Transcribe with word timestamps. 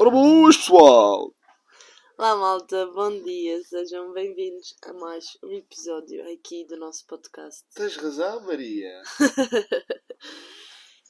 Ora 0.00 0.10
boas, 0.10 0.56
pessoal! 0.56 1.36
Olá 2.16 2.34
malta, 2.34 2.86
bom 2.86 3.20
dia, 3.22 3.62
sejam 3.62 4.14
bem-vindos 4.14 4.74
a 4.80 4.94
mais 4.94 5.36
um 5.42 5.52
episódio 5.52 6.26
aqui 6.32 6.64
do 6.64 6.78
nosso 6.78 7.04
podcast. 7.06 7.66
Tens 7.76 7.96
razão, 7.96 8.40
Maria. 8.40 9.02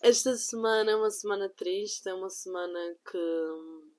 Esta 0.03 0.37
semana 0.37 0.90
é 0.90 0.96
uma 0.96 1.12
semana 1.12 1.48
triste, 1.48 2.08
é 2.08 2.14
uma 2.14 2.30
semana 2.30 2.98
que 3.08 3.16
hum, 3.16 3.93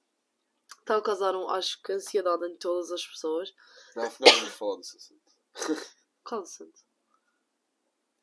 está 0.81 0.97
a 0.97 1.01
causar, 1.01 1.37
um, 1.37 1.47
acho 1.47 1.81
que, 1.81 1.93
ansiedade 1.93 2.45
em 2.47 2.57
todas 2.57 2.91
as 2.91 3.07
pessoas. 3.07 3.53
Não, 3.95 4.03
afinal 4.03 4.35
vamos 4.35 4.51
falar 4.59 4.75
desse 4.75 4.97
assunto. 4.97 5.79
Qual 6.21 6.41
assunto? 6.41 6.81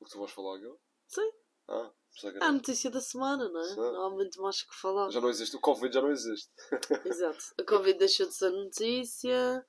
O 0.01 0.05
que 0.05 0.11
tu 0.11 0.19
vais 0.19 0.31
falar 0.31 0.59
agora? 0.59 0.79
Sim. 1.07 1.33
Ah, 1.67 1.91
É 2.25 2.29
a 2.29 2.33
era- 2.33 2.53
notícia 2.53 2.91
da 2.91 3.01
semana, 3.01 3.49
não 3.49 3.61
é? 3.61 3.65
Sim. 3.69 3.77
Não 3.77 4.07
há 4.07 4.11
muito 4.11 4.41
mais 4.43 4.63
que 4.63 4.75
falar. 4.75 5.11
Já 5.11 5.21
não 5.21 5.29
existe, 5.31 5.57
o 5.57 5.61
Covid 5.61 5.93
já 5.95 6.01
não 6.03 6.11
existe. 6.11 6.51
Exato. 7.07 7.45
A 7.59 7.63
Covid 7.65 7.99
deixou 7.99 8.27
de 8.27 8.35
ser 8.35 8.51
notícia. 8.51 9.65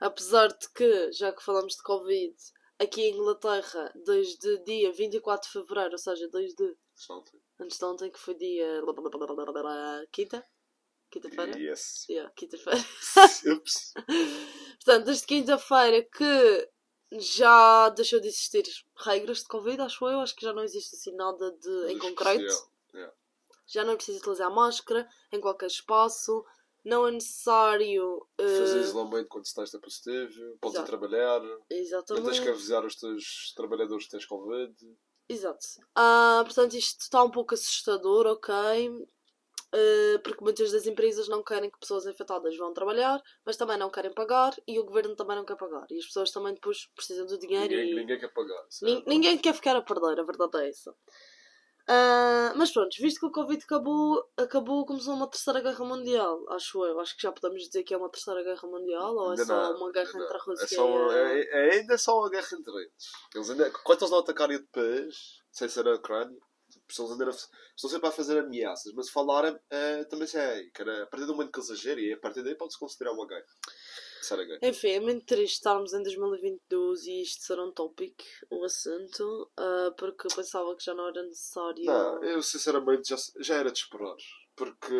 Apesar 0.00 0.48
de 0.48 0.68
que, 0.74 1.12
já 1.12 1.32
que 1.32 1.44
falamos 1.44 1.76
de 1.76 1.82
Covid, 1.82 2.34
aqui 2.78 3.02
em 3.02 3.14
Inglaterra, 3.14 3.92
desde 4.04 4.58
dia 4.64 4.92
24 4.92 5.46
de 5.46 5.52
fevereiro, 5.52 5.92
ou 5.92 5.98
seja, 5.98 6.28
desde 6.28 6.76
ontem. 7.08 7.40
antes 7.60 7.78
de 7.78 7.84
ontem, 7.84 8.10
que 8.10 8.18
foi 8.18 8.34
dia. 8.34 8.82
Quinta? 10.10 10.44
Quinta-feira? 11.08 11.56
Yes. 11.58 12.06
Yeah, 12.08 12.32
quinta-feira. 12.34 12.80
Portanto, 14.84 15.04
desde 15.04 15.26
quinta-feira 15.26 16.02
que 16.02 16.68
já 17.18 17.88
deixou 17.90 18.20
de 18.20 18.28
existir 18.28 18.64
regras 18.96 19.38
de 19.38 19.48
Covid, 19.48 19.80
acho 19.82 20.06
eu. 20.08 20.20
Acho 20.20 20.34
que 20.34 20.44
já 20.44 20.52
não 20.52 20.62
existe 20.62 20.94
assim 20.94 21.14
nada 21.14 21.50
de, 21.52 21.92
em 21.92 21.98
concreto. 21.98 22.70
Yeah. 22.94 23.14
Já 23.66 23.84
não 23.84 23.92
é 23.92 23.96
preciso 23.96 24.18
utilizar 24.18 24.50
máscara 24.52 25.08
em 25.32 25.40
qualquer 25.40 25.66
espaço. 25.66 26.44
Não 26.84 27.06
é 27.06 27.12
necessário. 27.12 28.26
eh, 28.38 28.58
Fazer 28.58 28.80
isolamento 28.80 29.28
quando 29.28 29.46
se 29.46 29.54
testa 29.54 29.78
positivo, 29.78 30.58
podes 30.60 30.80
ir 30.80 30.84
trabalhar, 30.84 31.40
não 31.40 31.60
Exatamente. 31.70 32.24
tens 32.24 32.40
que 32.40 32.48
avisar 32.48 32.84
os 32.84 32.96
teus 32.96 33.52
trabalhadores 33.54 34.04
que 34.06 34.10
tens 34.10 34.26
Covid. 34.26 34.74
Exato. 35.28 35.64
Ah, 35.94 36.42
portanto, 36.44 36.74
isto 36.74 37.00
está 37.00 37.22
um 37.22 37.30
pouco 37.30 37.54
assustador, 37.54 38.26
ok? 38.26 38.52
Ah, 39.72 40.20
porque 40.22 40.44
muitas 40.44 40.70
das 40.70 40.86
empresas 40.86 41.28
não 41.28 41.42
querem 41.42 41.70
que 41.70 41.78
pessoas 41.78 42.06
infectadas 42.06 42.56
vão 42.56 42.74
trabalhar, 42.74 43.22
mas 43.44 43.56
também 43.56 43.78
não 43.78 43.90
querem 43.90 44.12
pagar 44.12 44.54
e 44.66 44.78
o 44.78 44.84
governo 44.84 45.16
também 45.16 45.36
não 45.36 45.44
quer 45.44 45.56
pagar. 45.56 45.86
E 45.90 45.98
as 45.98 46.06
pessoas 46.06 46.30
também 46.30 46.54
depois 46.54 46.86
precisam 46.94 47.26
do 47.26 47.38
dinheiro 47.38 47.74
Ninguém, 47.74 47.92
e 47.92 47.94
ninguém 47.94 48.18
quer 48.18 48.32
pagar. 48.32 48.64
certo? 48.68 49.04
ninguém 49.06 49.38
quer 49.38 49.54
ficar 49.54 49.74
a 49.76 49.82
perder, 49.82 50.20
a 50.20 50.24
verdade 50.24 50.58
é 50.58 50.68
essa. 50.68 50.94
Ah, 51.88 52.52
mas 52.54 52.70
pronto, 52.70 52.94
visto 53.00 53.18
que 53.18 53.26
o 53.26 53.32
Covid 53.32 53.64
acabou, 53.64 54.24
acabou, 54.36 54.86
começou 54.86 55.14
uma 55.14 55.28
terceira 55.28 55.60
guerra 55.60 55.84
mundial, 55.84 56.44
acho 56.50 56.84
eu. 56.84 57.00
Acho 57.00 57.16
que 57.16 57.22
já 57.22 57.32
podemos 57.32 57.62
dizer 57.64 57.82
que 57.82 57.92
é 57.92 57.96
uma 57.96 58.10
terceira 58.10 58.42
guerra 58.42 58.68
mundial 58.68 59.16
ou 59.16 59.28
é 59.28 59.30
Ainda 59.30 59.44
só 59.46 59.72
não, 59.72 59.76
uma 59.78 59.90
guerra 59.90 60.10
entre 60.10 60.36
a. 60.36 60.40
Rússia 60.40 60.64
é 60.64 60.68
só, 60.68 60.86
e 60.86 61.14
a... 61.14 61.28
é, 61.28 61.48
é 61.50 61.72
ainda 61.80 61.98
só 61.98 62.18
uma 62.20 62.30
guerra 62.30 62.46
entre 62.52 62.72
eles. 62.72 62.92
eles 63.34 63.50
ainda, 63.50 63.70
quando 63.82 64.02
eles 64.02 64.10
não 64.10 64.18
atacarem 64.18 64.58
depois, 64.58 65.40
sem 65.50 65.68
ser 65.68 65.88
a 65.88 65.94
Ucrânia, 65.94 66.38
estão 66.92 67.90
sempre 67.90 68.08
a 68.08 68.12
fazer 68.12 68.38
ameaças, 68.38 68.92
mas 68.92 69.06
se 69.06 69.12
falarem, 69.12 69.58
eh, 69.70 70.04
também 70.04 70.26
sei, 70.26 70.70
cara, 70.70 71.02
a 71.02 71.06
partir 71.06 71.26
do 71.26 71.32
momento 71.32 71.52
que 71.52 71.58
eles 71.58 71.70
agirem, 71.70 72.12
a 72.12 72.18
partir 72.18 72.42
daí 72.42 72.54
pode-se 72.54 72.78
considerar 72.78 73.12
uma. 73.12 73.26
Terceira 73.26 74.44
guerra. 74.44 74.60
Enfim, 74.62 74.88
é 74.90 75.00
muito 75.00 75.26
triste 75.26 75.54
estarmos 75.54 75.92
em 75.92 76.02
2022 76.02 77.06
e 77.06 77.22
isto 77.22 77.42
ser 77.42 77.58
um 77.58 77.72
tópico, 77.72 78.22
o 78.50 78.64
assunto, 78.64 79.50
ah, 79.56 79.92
porque 79.98 80.28
eu 80.28 80.36
pensava 80.36 80.76
que 80.76 80.84
já 80.84 80.94
não 80.94 81.08
era 81.08 81.22
necessário. 81.24 81.84
Não, 81.84 82.22
eu 82.22 82.42
sinceramente 82.42 83.08
já, 83.08 83.16
já 83.40 83.56
era 83.56 83.72
de 83.72 83.78
esperar. 83.78 84.16
Porque 84.54 84.94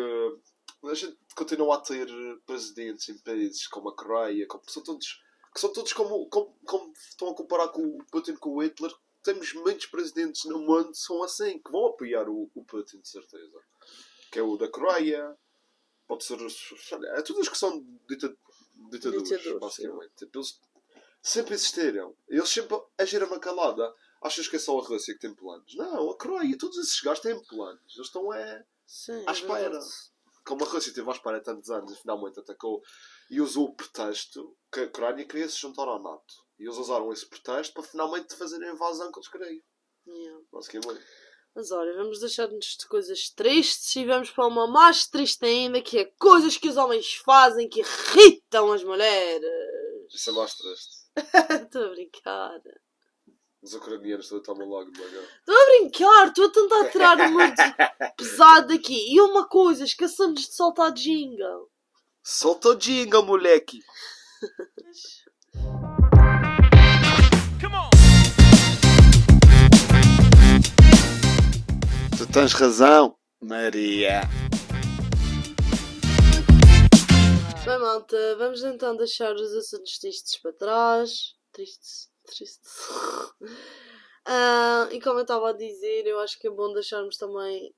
a 0.83 0.93
gente 0.93 1.17
continua 1.35 1.75
a 1.75 1.81
ter 1.81 2.07
presidentes 2.45 3.07
em 3.09 3.17
países 3.19 3.67
como 3.67 3.89
a 3.89 3.95
Coreia, 3.95 4.45
como, 4.47 4.63
são 4.67 4.83
todos, 4.83 5.21
que 5.53 5.59
são 5.59 5.71
todos 5.71 5.93
como, 5.93 6.27
como, 6.27 6.57
como 6.65 6.91
estão 6.93 7.29
a 7.29 7.35
comparar 7.35 7.69
com 7.69 7.81
o 7.81 8.03
Putin 8.11 8.35
com 8.35 8.51
o 8.51 8.63
Hitler. 8.63 8.93
Temos 9.23 9.53
muitos 9.53 9.85
presidentes 9.85 10.43
no 10.45 10.59
mundo 10.59 10.91
que 10.91 10.97
são 10.97 11.23
assim, 11.23 11.57
que 11.59 11.71
vão 11.71 11.87
apoiar 11.87 12.27
o, 12.29 12.51
o 12.53 12.63
Putin, 12.65 12.99
de 12.99 13.07
certeza. 13.07 13.59
Que 14.31 14.39
é 14.39 14.41
o 14.43 14.57
da 14.57 14.67
Coreia, 14.67 15.35
pode 16.07 16.23
ser. 16.23 16.37
É 17.15 17.21
todos 17.21 17.43
os 17.43 17.49
que 17.49 17.57
são 17.57 17.79
dita, 18.07 18.35
ditadores, 18.91 19.29
Ditadores, 19.29 19.59
basicamente. 19.59 20.11
Tipo, 20.17 20.37
eles 20.39 20.59
sempre 21.21 21.53
existiram. 21.53 22.15
Eles 22.27 22.49
sempre 22.49 22.77
agiram 22.97 23.29
na 23.29 23.39
calada. 23.39 23.93
Achas 24.21 24.47
que 24.47 24.55
é 24.55 24.59
só 24.59 24.77
a 24.79 24.83
Rússia 24.83 25.13
que 25.13 25.19
tem 25.19 25.33
planos? 25.33 25.75
Não, 25.75 26.11
a 26.11 26.17
Coreia, 26.17 26.57
todos 26.57 26.77
esses 26.77 26.99
gajos 27.01 27.21
têm 27.21 27.41
planos. 27.43 27.95
Eles 27.95 28.07
estão 28.07 28.33
é, 28.33 28.65
Sim, 28.85 29.23
à 29.25 29.31
é 29.31 29.33
espera. 29.33 29.69
verdade. 29.69 29.85
Como 30.45 30.65
a 30.65 30.67
Rússia 30.67 30.89
esteve 30.89 31.09
à 31.09 31.13
espera 31.13 31.37
há 31.37 31.41
tantos 31.41 31.69
anos 31.69 31.91
e 31.93 31.95
finalmente 31.95 32.39
atacou 32.39 32.83
e 33.29 33.39
usou 33.39 33.69
o 33.69 33.75
pretexto 33.75 34.55
que 34.71 34.81
a 34.81 34.83
Ucrânia 34.83 35.25
queria 35.25 35.47
se 35.47 35.57
juntar 35.57 35.87
ao 35.87 36.01
NATO. 36.01 36.42
E 36.63 36.65
eles 36.65 36.77
usaram 36.77 37.11
esse 37.11 37.25
pretexto 37.25 37.73
para 37.73 37.83
finalmente 37.83 38.37
fazerem 38.37 38.69
a 38.69 38.71
invasão 38.71 39.11
que 39.11 39.19
eles 39.19 39.27
queriam. 39.27 39.61
Yeah. 40.07 40.39
Basicamente. 40.49 41.05
Mas 41.53 41.71
olha, 41.71 41.93
vamos 41.97 42.21
deixar-nos 42.21 42.77
de 42.79 42.87
coisas 42.87 43.29
tristes 43.31 43.93
e 43.97 44.05
vamos 44.05 44.31
para 44.31 44.47
uma 44.47 44.65
mais 44.65 45.05
triste 45.05 45.43
ainda, 45.45 45.81
que 45.81 45.99
é 45.99 46.05
coisas 46.17 46.55
que 46.55 46.69
os 46.69 46.77
homens 46.77 47.15
fazem 47.15 47.67
que 47.67 47.81
irritam 47.81 48.71
as 48.71 48.81
mulheres. 48.81 49.43
Isso 50.13 50.29
é 50.29 50.33
mais 50.33 50.55
triste. 50.55 51.03
Estou 51.65 51.83
a 51.83 51.89
brincar. 51.89 52.61
Os 53.61 53.73
ucranianos 53.73 54.29
todos 54.29 54.45
tomam 54.45 54.65
logo 54.65 54.89
de. 54.89 55.01
Estou 55.01 55.55
a 55.55 55.65
brincar, 55.65 56.27
estou 56.29 56.45
a 56.45 56.49
tentar 56.49 56.91
tirar 56.91 57.19
o 57.19 57.31
muito 57.31 57.55
pesado 58.15 58.67
daqui. 58.69 59.13
E 59.13 59.19
uma 59.19 59.49
coisa, 59.49 59.83
esqueçamos 59.83 60.39
de 60.39 60.55
soltar 60.55 60.93
jingle. 60.93 61.69
Solta 62.23 62.69
o 62.69 62.75
jingle, 62.75 63.23
moleque! 63.23 63.79
tens 72.33 72.51
razão, 72.53 73.15
Maria. 73.39 74.21
Bem, 77.63 77.79
malta, 77.79 78.35
vamos 78.37 78.63
então 78.63 78.97
deixar 78.97 79.35
os 79.35 79.53
assuntos 79.53 79.99
tristes 79.99 80.41
para 80.41 80.51
trás. 80.53 81.35
Tristes, 81.51 82.09
tristes. 82.25 82.59
Ah, 84.25 84.87
e 84.89 85.01
como 85.01 85.19
eu 85.19 85.23
estava 85.23 85.49
a 85.49 85.51
dizer, 85.51 86.07
eu 86.07 86.17
acho 86.21 86.39
que 86.39 86.47
é 86.47 86.49
bom 86.49 86.71
deixarmos 86.71 87.17
também. 87.17 87.75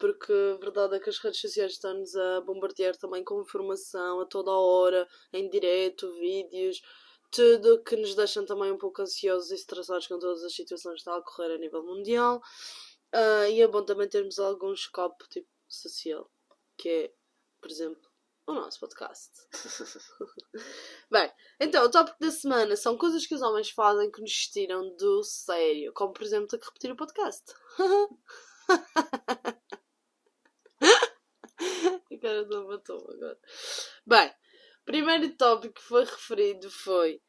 Porque 0.00 0.32
a 0.32 0.56
verdade 0.58 0.96
é 0.96 0.98
que 0.98 1.08
as 1.08 1.18
redes 1.18 1.40
sociais 1.40 1.74
estão-nos 1.74 2.16
a 2.16 2.40
bombardear 2.40 2.96
também 2.96 3.22
com 3.22 3.40
informação 3.40 4.18
a 4.18 4.26
toda 4.26 4.50
a 4.50 4.58
hora, 4.58 5.06
em 5.32 5.48
direto, 5.48 6.12
vídeos, 6.14 6.82
tudo 7.30 7.84
que 7.84 7.94
nos 7.94 8.16
deixam 8.16 8.44
também 8.44 8.72
um 8.72 8.78
pouco 8.78 9.00
ansiosos 9.00 9.52
e 9.52 9.54
estressados 9.54 10.08
com 10.08 10.18
todas 10.18 10.42
as 10.42 10.52
situações 10.52 10.94
que 10.94 10.98
estão 10.98 11.14
a 11.14 11.18
ocorrer 11.18 11.52
a 11.52 11.58
nível 11.58 11.84
mundial. 11.84 12.42
Ah, 13.12 13.48
e 13.48 13.60
é 13.60 13.66
bom 13.66 13.84
também 13.84 14.08
termos 14.08 14.38
algum 14.38 14.72
escape 14.72 15.28
tipo, 15.28 15.48
social, 15.68 16.30
que 16.76 16.88
é, 16.88 17.12
por 17.60 17.70
exemplo, 17.70 18.10
o 18.46 18.54
nosso 18.54 18.80
podcast. 18.80 19.30
Bem, 21.10 21.32
então, 21.60 21.84
o 21.84 21.90
tópico 21.90 22.18
da 22.20 22.30
semana 22.30 22.76
são 22.76 22.96
coisas 22.96 23.26
que 23.26 23.34
os 23.34 23.42
homens 23.42 23.70
fazem 23.70 24.10
que 24.10 24.20
nos 24.20 24.46
tiram 24.48 24.94
do 24.96 25.22
sério, 25.22 25.92
como 25.92 26.12
por 26.12 26.22
exemplo 26.22 26.48
ter 26.48 26.58
que 26.58 26.66
repetir 26.66 26.92
o 26.92 26.96
podcast. 26.96 27.52
A 32.10 32.18
cara 32.20 32.44
não 32.46 32.66
matou 32.66 32.98
agora. 32.98 33.38
Bem, 34.06 34.28
o 34.28 34.84
primeiro 34.84 35.36
tópico 35.36 35.74
que 35.74 35.82
foi 35.82 36.04
referido 36.04 36.70
foi 36.70 37.22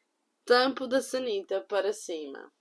tampo 0.45 0.87
da 0.87 1.01
sanita 1.01 1.61
para 1.61 1.93
cima. 1.93 2.51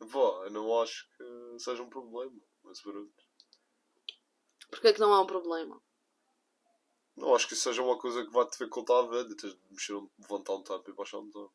Vó, 0.00 0.44
eu 0.44 0.50
não 0.50 0.80
acho 0.80 1.08
que 1.16 1.58
seja 1.58 1.82
um 1.82 1.88
problema. 1.90 2.40
Mas 2.62 2.80
pronto. 2.80 3.12
Porquê 4.70 4.88
é 4.88 4.92
que 4.92 5.00
não 5.00 5.12
há 5.12 5.20
um 5.20 5.26
problema? 5.26 5.80
Não 7.16 7.34
acho 7.34 7.46
que 7.46 7.54
isso 7.54 7.64
seja 7.64 7.82
uma 7.82 7.98
coisa 7.98 8.24
que 8.24 8.30
vai 8.32 8.46
te 8.46 8.52
dificultar 8.52 9.04
a 9.04 9.08
vida. 9.08 9.36
Tens 9.36 9.54
de 9.54 9.60
mexer, 9.70 9.94
um- 9.94 10.10
levantar 10.18 10.54
um 10.54 10.62
tampo 10.62 10.90
e 10.90 10.94
baixar 10.94 11.18
um 11.18 11.30
tampo. 11.30 11.52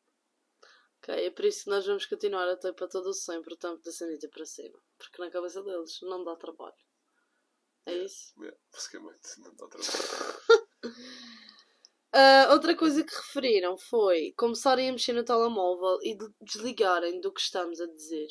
Ok, 0.98 1.14
é 1.26 1.30
por 1.30 1.44
isso 1.44 1.64
que 1.64 1.70
nós 1.70 1.86
vamos 1.86 2.06
continuar 2.06 2.48
a 2.48 2.56
ter 2.56 2.72
para 2.72 2.88
todo 2.88 3.08
o 3.10 3.14
sempre 3.14 3.54
o 3.54 3.56
tampo 3.56 3.82
da 3.82 3.92
sanita 3.92 4.28
para 4.28 4.44
cima. 4.46 4.78
Porque 4.98 5.20
na 5.22 5.30
cabeça 5.30 5.62
deles 5.62 5.98
não 6.02 6.24
dá 6.24 6.36
trabalho. 6.36 6.74
É 7.86 7.94
isso? 7.94 8.32
Yeah, 8.40 8.56
basicamente, 8.72 9.40
não 9.40 9.54
dá 9.54 9.66
trabalho. 9.68 10.36
Ah, 12.12 12.48
outra 12.52 12.74
coisa 12.74 13.04
que 13.04 13.14
referiram 13.14 13.76
foi 13.76 14.32
começarem 14.38 14.88
a 14.88 14.92
mexer 14.92 15.12
no 15.12 15.24
telemóvel 15.24 15.98
e 16.02 16.16
de- 16.16 16.32
desligarem 16.40 17.20
do 17.20 17.30
que 17.32 17.40
estamos 17.40 17.78
a 17.80 17.86
dizer. 17.86 18.28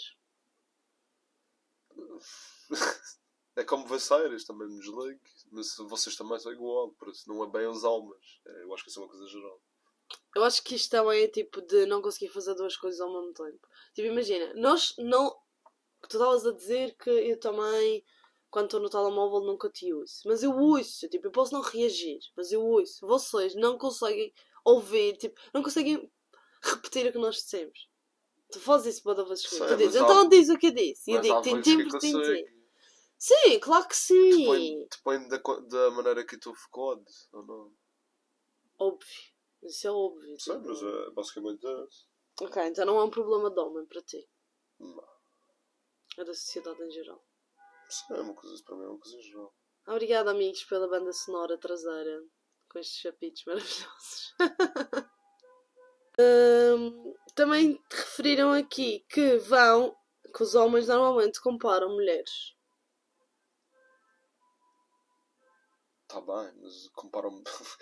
É 3.57 3.63
como 3.63 3.97
séries, 3.97 4.43
também 4.43 4.67
me 4.67 4.79
desligo. 4.79 5.21
Mas 5.49 5.77
vocês 5.77 6.17
também 6.17 6.37
são 6.39 6.51
igual, 6.51 6.91
por 6.91 7.07
isso 7.07 7.23
não 7.29 7.41
é 7.41 7.49
bem 7.49 7.65
as 7.65 7.85
almas. 7.85 8.41
É, 8.45 8.63
eu 8.63 8.73
acho 8.73 8.83
que 8.83 8.89
isso 8.89 8.99
é 8.99 9.03
uma 9.03 9.09
coisa 9.09 9.25
geral. 9.27 9.61
Eu 10.35 10.43
acho 10.43 10.61
que 10.61 10.75
isto 10.75 10.91
também 10.91 11.23
é 11.23 11.27
tipo 11.29 11.61
de 11.61 11.85
não 11.85 12.01
conseguir 12.01 12.27
fazer 12.27 12.53
duas 12.55 12.75
coisas 12.75 12.99
ao 12.99 13.13
mesmo 13.13 13.33
tempo. 13.33 13.65
Tipo, 13.93 14.09
imagina, 14.09 14.53
nós 14.55 14.93
não. 14.97 15.33
Tu 16.01 16.17
estavas 16.17 16.45
a 16.45 16.51
dizer 16.51 16.95
que 16.97 17.09
eu 17.09 17.39
também 17.39 18.03
quando 18.55 18.65
estou 18.65 18.79
no 18.79 18.89
telemóvel 18.89 19.41
nunca 19.41 19.69
te 19.69 19.93
uso. 19.93 20.21
Mas 20.25 20.41
eu 20.43 20.51
uso, 20.55 21.09
tipo, 21.09 21.27
eu 21.27 21.31
posso 21.31 21.53
não 21.53 21.61
reagir, 21.61 22.19
mas 22.37 22.51
eu 22.51 22.65
uso. 22.65 23.05
Vocês 23.05 23.53
não 23.55 23.77
conseguem 23.77 24.33
ouvir, 24.63 25.17
tipo, 25.17 25.39
não 25.53 25.61
conseguem 25.61 26.09
repetir 26.61 27.07
o 27.07 27.11
que 27.11 27.17
nós 27.17 27.35
dissemos. 27.35 27.89
Tu 28.51 28.59
fazes 28.59 28.95
isso 28.95 29.03
para 29.03 29.35
Sei, 29.35 29.49
comigo. 29.59 29.67
Tu 29.67 29.77
dizes, 29.77 29.95
há- 29.95 30.03
então 30.03 30.29
diz 30.29 30.49
o 30.49 30.57
que 30.57 30.67
eu 30.67 30.71
disse. 30.71 31.11
Eu 31.11 31.21
digo, 31.21 31.41
tem 31.41 31.61
que 31.61 31.75
tempo, 31.77 31.97
tem 31.99 32.13
consegue. 32.13 32.43
tempo. 32.43 32.55
Sim, 33.17 33.59
claro 33.59 33.87
que 33.87 33.95
sim. 33.95 34.87
Depende, 34.89 35.29
da, 35.29 35.37
da 35.37 35.91
maneira 35.91 36.25
que 36.25 36.37
tu 36.37 36.53
ficou, 36.53 37.03
ou 37.33 37.43
não? 37.43 37.73
Óbvio. 38.77 39.07
Isso 39.63 39.87
é 39.87 39.91
óbvio. 39.91 40.39
Sei, 40.39 40.55
tipo. 40.55 40.67
mas 40.67 40.83
é 40.83 41.09
basicamente 41.11 41.65
é 41.65 41.83
isso. 41.85 42.07
Ok, 42.41 42.63
então 42.63 42.85
não 42.85 42.99
é 42.99 43.03
um 43.03 43.09
problema 43.09 43.49
de 43.49 43.59
homem 43.59 43.85
para 43.85 44.01
ti. 44.01 44.27
Não. 44.79 45.07
É 46.17 46.23
da 46.23 46.33
sociedade 46.33 46.81
em 46.83 46.91
geral. 46.91 47.23
Sim, 47.89 48.13
é 48.13 48.21
uma 48.21 48.33
coisa, 48.33 48.63
para 48.63 48.75
mim 48.75 48.83
é 48.83 48.87
uma 48.87 48.99
coisa 48.99 49.21
geral. 49.21 49.53
Obrigada, 49.87 50.31
amigos, 50.31 50.63
pela 50.65 50.87
banda 50.87 51.11
sonora 51.13 51.57
traseira 51.57 52.23
com 52.69 52.79
estes 52.79 52.99
chapitos 52.99 53.43
maravilhosos. 53.45 54.35
Hum, 56.17 57.13
também 57.35 57.73
te 57.89 57.95
referiram 57.95 58.51
aqui 58.53 59.05
que 59.09 59.37
vão, 59.37 59.95
que 60.35 60.41
os 60.43 60.55
homens 60.55 60.87
normalmente 60.87 61.41
comparam 61.41 61.89
mulheres. 61.89 62.55
Está 66.07 66.21
Tá 66.21 66.21
bem, 66.21 66.53
mas 66.61 66.87
comparam-me. 66.93 67.43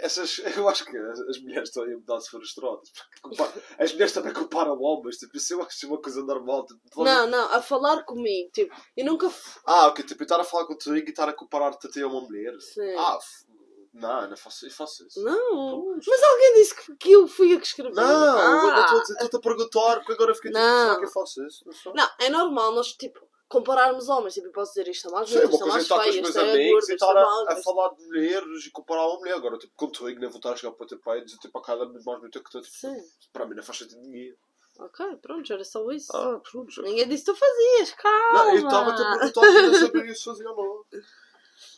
Essas, 0.00 0.38
eu 0.56 0.68
acho 0.68 0.84
que 0.84 0.96
as, 0.96 1.40
mulheres 1.40 1.68
estão 1.68 1.84
aí 1.84 1.92
a 1.94 1.96
mudar 1.96 2.20
se 2.20 2.36
estrotas. 2.38 2.90
compara- 3.22 3.52
As 3.78 3.92
mulheres 3.92 4.12
também 4.12 4.32
comparam 4.32 4.78
homens, 4.80 5.16
tipo, 5.16 5.36
isso 5.36 5.54
eu 5.54 5.62
acho 5.62 5.86
uma 5.86 6.00
coisa 6.02 6.22
normal. 6.24 6.66
Tipo, 6.66 6.80
falar- 6.92 7.14
Não, 7.14 7.26
não, 7.28 7.52
a 7.54 7.62
falar 7.62 8.02
comigo, 8.04 8.50
tipo, 8.52 8.74
eu 8.96 9.04
nunca. 9.06 9.32
Ah, 9.64 9.86
ok, 9.86 10.04
tipo, 10.04 10.22
eu 10.22 10.24
estar 10.24 10.40
a 10.40 10.44
falar 10.44 10.66
contigo 10.66 10.96
e 10.96 11.10
estar 11.10 11.28
a 11.28 11.32
comparar-te 11.32 11.86
a 11.86 11.90
ti 11.90 12.02
a 12.02 12.08
uma 12.08 12.20
mulher. 12.20 12.52
Sim. 12.60 12.94
Ah, 12.98 13.16
f- 13.20 13.46
não, 13.92 14.30
não 14.30 14.36
faço, 14.36 14.66
eu 14.66 14.70
faço 14.70 15.06
isso. 15.06 15.22
Não, 15.22 15.96
mas 15.96 16.22
alguém 16.22 16.54
disse 16.54 16.74
que, 16.74 16.96
que 16.96 17.12
eu 17.12 17.28
fui 17.28 17.54
a 17.54 17.60
que 17.60 17.66
escrevi. 17.66 17.94
Não, 17.94 18.72
eu 18.74 18.80
estou 18.82 18.98
a 18.98 19.02
dizer, 19.02 19.12
estou-te 19.14 19.36
a 19.36 19.40
perguntar, 19.40 19.96
porque 19.96 20.12
agora 20.12 20.34
fiquei 20.34 20.50
tipo, 20.50 20.62
será 20.62 20.98
que 20.98 21.04
eu 21.04 21.10
faço 21.10 21.46
isso? 21.46 21.62
Não 21.66 21.72
sei. 21.72 21.92
Não, 21.92 22.08
é 22.18 22.30
normal 22.30 22.72
nós, 22.72 22.92
tipo, 22.94 23.20
compararmos 23.48 24.08
homens. 24.08 24.32
Tipo, 24.32 24.46
eu 24.46 24.52
posso 24.52 24.72
dizer 24.72 24.88
isto 24.90 25.08
é 25.08 25.10
mais 25.12 25.30
bonito, 25.30 25.52
isto 25.52 25.62
é 25.62 25.66
é 25.66 25.68
mais 25.70 25.86
feio, 25.86 26.22
isto 26.24 26.38
é 26.38 26.42
gordo, 26.42 26.56
e 26.56 26.78
isto 26.78 26.92
estar 26.92 27.14
é 27.14 27.22
a, 27.22 27.26
magro. 27.26 27.52
a 27.52 27.56
falar 27.62 27.94
de 27.94 28.06
mulheres 28.06 28.66
e 28.66 28.70
comparar 28.70 29.06
uma 29.08 29.18
mulher. 29.18 29.34
Agora, 29.34 29.58
tipo, 29.58 29.72
contigo, 29.76 30.18
nem 30.18 30.28
vou 30.30 30.38
estar 30.38 30.52
a 30.52 30.56
chegar 30.56 30.72
para 30.72 30.84
o 30.84 30.88
teu 30.88 30.98
pai 30.98 31.18
e 31.18 31.24
dizer, 31.26 31.36
tipo, 31.36 31.58
a 31.58 31.62
cada 31.62 31.84
mais 31.86 32.02
bonita 32.04 32.40
que 32.40 32.50
tu. 32.50 32.60
Tipo, 32.62 32.74
Sim, 32.74 32.96
para 33.30 33.46
mim 33.46 33.54
não 33.54 33.62
faz 33.62 33.78
sentido 33.78 34.00
nenhum. 34.00 34.34
ok, 34.78 35.16
pronto, 35.20 35.52
era 35.52 35.64
só 35.64 35.90
isso. 35.90 36.16
Ah, 36.16 36.40
pronto. 36.50 36.80
Ninguém 36.80 37.06
disse 37.06 37.26
que 37.26 37.32
tu 37.32 37.38
fazias, 37.38 37.92
calma. 37.92 38.32
Não, 38.32 38.50
eu 38.52 38.56
estava-te 38.56 39.02
a 39.02 39.10
perguntar 39.10 39.40
se 39.42 39.56
eu 39.58 39.74
sabia 39.74 40.14
se 40.14 40.24
fazia 40.24 40.50
ou 40.50 40.56
não. 40.56 41.00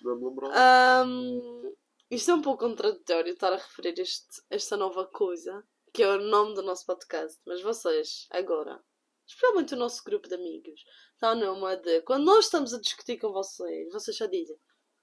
Não 0.03 0.17
me 0.17 0.25
lembrava. 0.29 0.55
Ahm, 0.57 1.73
isto 2.15 2.31
é 2.31 2.35
um 2.35 2.43
pouco 2.43 2.65
contraditório 2.65 3.33
estar 3.33 3.53
a 3.53 3.57
referir 3.57 3.99
este, 3.99 4.41
esta 4.49 4.77
nova 4.77 5.05
coisa, 5.07 5.67
que 5.93 6.03
é 6.03 6.09
o 6.09 6.21
nome 6.21 6.55
do 6.55 6.63
nosso 6.63 6.87
podcast, 6.87 7.41
mas 7.45 7.61
vocês, 7.61 8.29
agora, 8.31 8.81
especialmente 9.27 9.75
o 9.75 9.77
nosso 9.77 10.05
grupo 10.05 10.29
de 10.29 10.37
amigos, 10.37 10.85
está 11.15 11.35
numa 11.35 11.77
de 11.77 12.03
quando 12.03 12.25
nós 12.25 12.45
estamos 12.45 12.73
a 12.73 12.81
discutir 12.81 13.19
com 13.19 13.33
vocês, 13.33 13.93
vocês 13.93 14.17
só 14.17 14.27
dizem, 14.27 14.57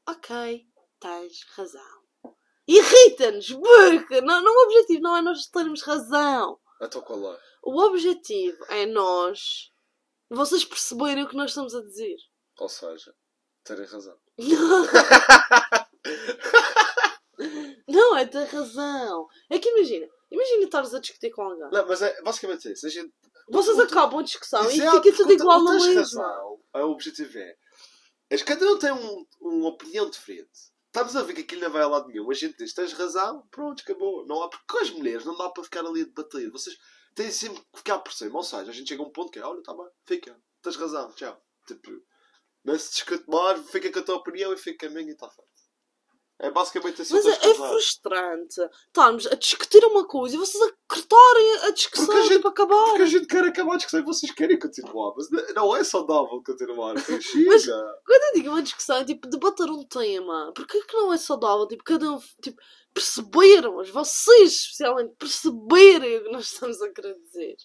ok, 0.07 0.65
tens 1.01 1.43
razão. 1.53 2.01
Irrita-nos, 2.65 3.51
porque 3.51 4.21
não, 4.21 4.41
não, 4.41 4.53
o 4.53 4.65
objetivo 4.67 5.01
não 5.01 5.17
é 5.17 5.21
nós 5.21 5.47
termos 5.47 5.81
razão. 5.81 6.57
Então 6.81 7.01
qual 7.01 7.33
é? 7.33 7.39
O 7.61 7.77
objetivo 7.81 8.63
é 8.69 8.85
nós, 8.85 9.69
vocês 10.29 10.63
perceberem 10.63 11.25
o 11.25 11.27
que 11.27 11.35
nós 11.35 11.51
estamos 11.51 11.75
a 11.75 11.81
dizer. 11.81 12.15
Ou 12.57 12.69
seja, 12.69 13.13
terem 13.65 13.85
razão. 13.85 14.17
Não, 17.87 18.15
é 18.15 18.25
ter 18.25 18.45
razão. 18.45 19.27
É 19.49 19.59
que 19.59 19.69
imagina, 19.69 20.07
estares 20.91 20.95
a 20.95 20.99
discutir 20.99 21.31
com 21.31 21.41
alguém. 21.43 21.69
Não, 21.71 21.87
mas 21.87 22.01
é 22.01 22.21
basicamente 22.21 22.71
isso. 22.71 22.85
A 22.85 22.89
gente. 22.89 23.13
Vocês 23.49 23.77
o- 23.77 23.81
acabam 23.81 24.19
a 24.19 24.23
discussão 24.23 24.63
e 24.69 24.75
Exato, 24.79 25.01
fica 25.03 25.15
tudo 25.17 25.27
porque 25.27 25.41
igual 25.41 25.65
tens 25.65 25.85
mesma. 25.87 26.01
razão. 26.23 26.59
O 26.73 26.79
objetivo 26.91 27.37
é. 27.37 27.55
Mas 28.29 28.43
cada 28.43 28.65
um 28.71 28.77
tem 28.79 28.91
um, 28.91 29.25
uma 29.41 29.69
opinião 29.69 30.09
diferente. 30.09 30.71
Estamos 30.87 31.15
a 31.15 31.23
ver 31.23 31.33
que 31.33 31.41
aquilo 31.41 31.61
não 31.61 31.71
vai 31.71 31.81
a 31.81 31.87
lado 31.87 32.07
nenhum. 32.07 32.29
A 32.29 32.33
gente 32.33 32.57
diz: 32.57 32.73
tens 32.73 32.93
razão, 32.93 33.45
pronto, 33.51 33.81
acabou. 33.81 34.25
Não 34.25 34.41
há, 34.43 34.49
porque 34.49 34.65
com 34.67 34.77
as 34.79 34.89
mulheres 34.89 35.25
não 35.25 35.37
dá 35.37 35.49
para 35.49 35.63
ficar 35.63 35.85
ali 35.85 36.01
a 36.01 36.05
debater. 36.05 36.49
Vocês 36.51 36.77
têm 37.15 37.31
sempre 37.31 37.59
que 37.61 37.77
ficar 37.77 37.99
por 37.99 38.13
cima. 38.13 38.37
Ou 38.37 38.43
seja, 38.43 38.69
a 38.69 38.73
gente 38.73 38.87
chega 38.89 39.01
a 39.01 39.05
um 39.05 39.11
ponto 39.11 39.31
que 39.31 39.39
é: 39.39 39.43
olha, 39.43 39.59
está 39.59 39.73
bem, 39.73 39.87
fica, 40.05 40.37
tens 40.61 40.75
razão, 40.75 41.11
tchau. 41.13 41.41
Tipo, 41.67 41.91
não 42.63 42.77
se 42.77 42.91
discute 42.91 43.23
mais, 43.29 43.69
fica 43.69 43.91
com 43.91 43.99
a 43.99 44.03
tua 44.03 44.15
opinião 44.15 44.53
e 44.53 44.57
fica 44.57 44.87
a 44.87 44.89
minha 44.89 45.09
e 45.09 45.13
está 45.13 45.29
feito. 45.29 45.50
É 46.43 46.49
basicamente 46.49 47.01
assim 47.03 47.13
Mas 47.13 47.25
é, 47.25 47.49
é 47.49 47.53
frustrante 47.53 48.59
estarmos 48.87 49.27
a 49.27 49.35
discutir 49.35 49.85
uma 49.85 50.07
coisa 50.07 50.35
e 50.35 50.39
vocês 50.39 50.61
a 50.63 50.73
cortarem 50.87 51.53
a 51.65 51.69
discussão 51.69 52.05
Porque 52.07 52.19
a 52.19 52.23
gente- 52.23 52.35
tipo, 52.37 52.47
acabar. 52.47 52.85
Porque 52.85 53.01
a 53.03 53.05
gente 53.05 53.27
quer 53.27 53.43
acabar 53.43 53.73
a 53.73 53.77
discussão 53.77 53.99
e 53.99 54.03
vocês 54.03 54.31
querem 54.33 54.57
continuar. 54.57 55.13
Mas 55.15 55.27
não- 55.53 55.75
é 55.75 55.83
saudável 55.83 56.41
continuar. 56.43 56.95
Chega. 57.21 57.95
Quando 58.05 58.23
eu 58.23 58.33
digo 58.33 58.49
uma 58.49 58.61
discussão, 58.63 58.97
é 58.97 59.05
tipo 59.05 59.27
debater 59.29 59.69
um 59.69 59.83
tema. 59.85 60.51
Porquê 60.55 60.81
que 60.81 60.97
não 60.97 61.13
é 61.13 61.17
saudável? 61.17 61.67
Tipo, 61.67 61.83
cada 61.83 62.11
um 62.11 62.19
tipo, 62.41 62.59
percebermos, 62.91 63.89
vocês 63.89 64.51
especialmente, 64.53 65.13
perceberem 65.19 66.17
o 66.17 66.23
que 66.23 66.31
nós 66.31 66.51
estamos 66.51 66.81
a 66.81 66.89
querer 66.91 67.15
dizer. 67.19 67.55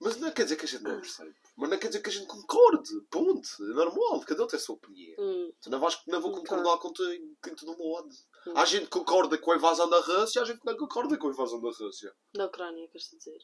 Mas 0.00 0.16
não 0.16 0.30
quer 0.30 0.44
dizer 0.44 0.56
que 0.56 0.64
a 0.64 0.68
gente 0.68 0.84
não 0.84 1.00
percebe. 1.00 1.34
Mas 1.56 1.70
não 1.70 1.78
quer 1.78 1.88
dizer 1.88 2.00
que 2.00 2.08
a 2.08 2.12
gente 2.12 2.26
concorde. 2.26 3.00
Ponto. 3.10 3.48
É 3.60 3.74
normal. 3.74 4.20
Cada 4.20 4.44
um 4.44 4.46
tem 4.46 4.56
a 4.56 4.60
sua 4.62 4.76
opinião. 4.76 5.16
Hum, 5.18 5.52
Tu 5.60 5.70
não, 5.70 5.80
vais, 5.80 6.00
não 6.06 6.20
vou 6.20 6.30
concordar 6.32 6.78
com 6.78 6.92
tu 6.92 7.02
em 7.12 7.34
todo 7.56 7.76
mundo. 7.76 8.14
Hum. 8.46 8.52
Há 8.54 8.64
gente 8.64 8.84
que 8.84 8.90
concorda 8.90 9.36
com 9.38 9.50
a 9.52 9.56
invasão 9.56 9.88
da 9.90 9.98
Rússia, 10.00 10.40
há 10.42 10.44
gente 10.44 10.60
que 10.60 10.66
não 10.66 10.76
concorda 10.76 11.18
com 11.18 11.26
a 11.28 11.30
invasão 11.30 11.60
da 11.60 11.68
Rússia. 11.70 12.14
da 12.32 12.46
Ucrânia, 12.46 12.86
queres 12.88 13.08
dizer? 13.10 13.38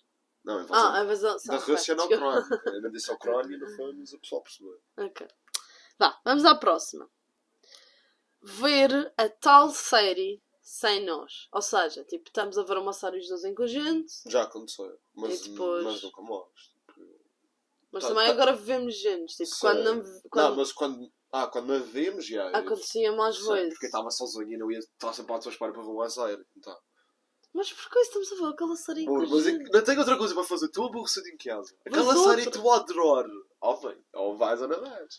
Não, 0.45 0.59
a 0.59 0.63
invasão 0.63 0.87
Ah, 0.87 0.99
a 1.01 1.05
invasão. 1.05 1.37
da 1.47 1.57
Rússia 1.57 1.95
na 1.97 2.07
desculpa. 2.07 2.39
Ucrânia. 2.39 2.63
Eu 2.77 2.83
não 2.83 2.91
disse 2.93 3.11
a 3.11 3.15
Ucrânia, 3.15 3.59
não 3.59 3.77
foi, 3.77 3.93
mas 3.95 4.15
a 4.15 4.19
pessoa 4.19 4.43
percebeu. 4.43 4.81
Ok. 4.99 5.27
Vá, 5.99 6.21
vamos 6.25 6.45
à 6.45 6.55
próxima. 6.55 7.11
Ver 8.43 9.13
a 9.17 9.29
tal 9.29 9.71
série 9.71 10.41
sem 10.65 11.05
nós. 11.05 11.47
Ou 11.53 11.61
seja, 11.63 12.03
tipo, 12.05 12.27
estamos 12.27 12.57
a 12.59 12.63
ver 12.65 12.79
uma 12.79 12.93
série 12.95 13.19
os 13.21 13.29
dois 13.29 13.45
em 13.45 13.55
conjunto, 13.55 14.11
Já 14.27 14.43
aconteceu. 14.45 14.99
Mas, 15.15 15.45
E 15.45 15.51
depois- 15.51 15.85
mas 15.85 16.03
nunca 16.03 16.23
mais. 16.23 16.43
Tipo, 16.89 17.21
mas 17.93 18.03
Tá, 18.03 18.09
também 18.09 18.27
tá. 18.27 18.33
agora 18.33 18.53
vivemos 18.55 18.99
juntos. 18.99 19.35
Tipo, 19.37 19.51
quando 19.61 19.83
não. 19.85 19.95
Não, 19.97 20.21
Quando 20.31 20.57
mas 20.57 20.73
quando. 20.73 21.13
Ah, 21.31 21.47
quando 21.49 21.67
não 21.67 21.83
vimos, 21.83 22.27
já. 22.27 22.49
acontecia 22.51 23.13
mais 23.13 23.37
vezes. 23.37 23.71
Porque 23.75 23.87
eu 23.87 23.89
estava 23.89 24.11
sozinho 24.11 24.53
e 24.53 24.57
não 24.57 24.71
ia 24.71 24.79
estar 24.79 25.13
sempre 25.13 25.35
à 25.35 25.39
tua 25.39 25.51
espera 25.53 25.73
para 25.73 25.83
série. 26.09 26.45
Então. 26.57 26.77
Mas 27.53 27.73
porquê 27.73 27.99
estamos 28.01 28.33
a 28.33 28.35
ver 28.37 28.47
aquela 28.53 28.75
série 28.77 29.05
Pô, 29.05 29.15
mas 29.19 29.47
eu 29.47 29.59
não 29.73 29.85
tenho 29.85 29.99
outra 30.01 30.17
coisa 30.17 30.35
para 30.35 30.43
fazer. 30.45 30.67
Estou 30.67 30.87
aborrecido 30.87 31.27
em 31.29 31.37
casa. 31.37 31.73
Aquela 31.87 32.05
Mas 32.05 32.19
série 32.25 32.47
outra. 32.47 32.61
tu 32.63 32.71
a 32.71 32.77
adorar. 32.77 33.25
Ou 33.61 33.81
bem, 33.81 34.05
ou 34.15 34.37
vais 34.37 34.61
ou 34.63 34.69
não 34.69 34.81
vais. 34.81 35.19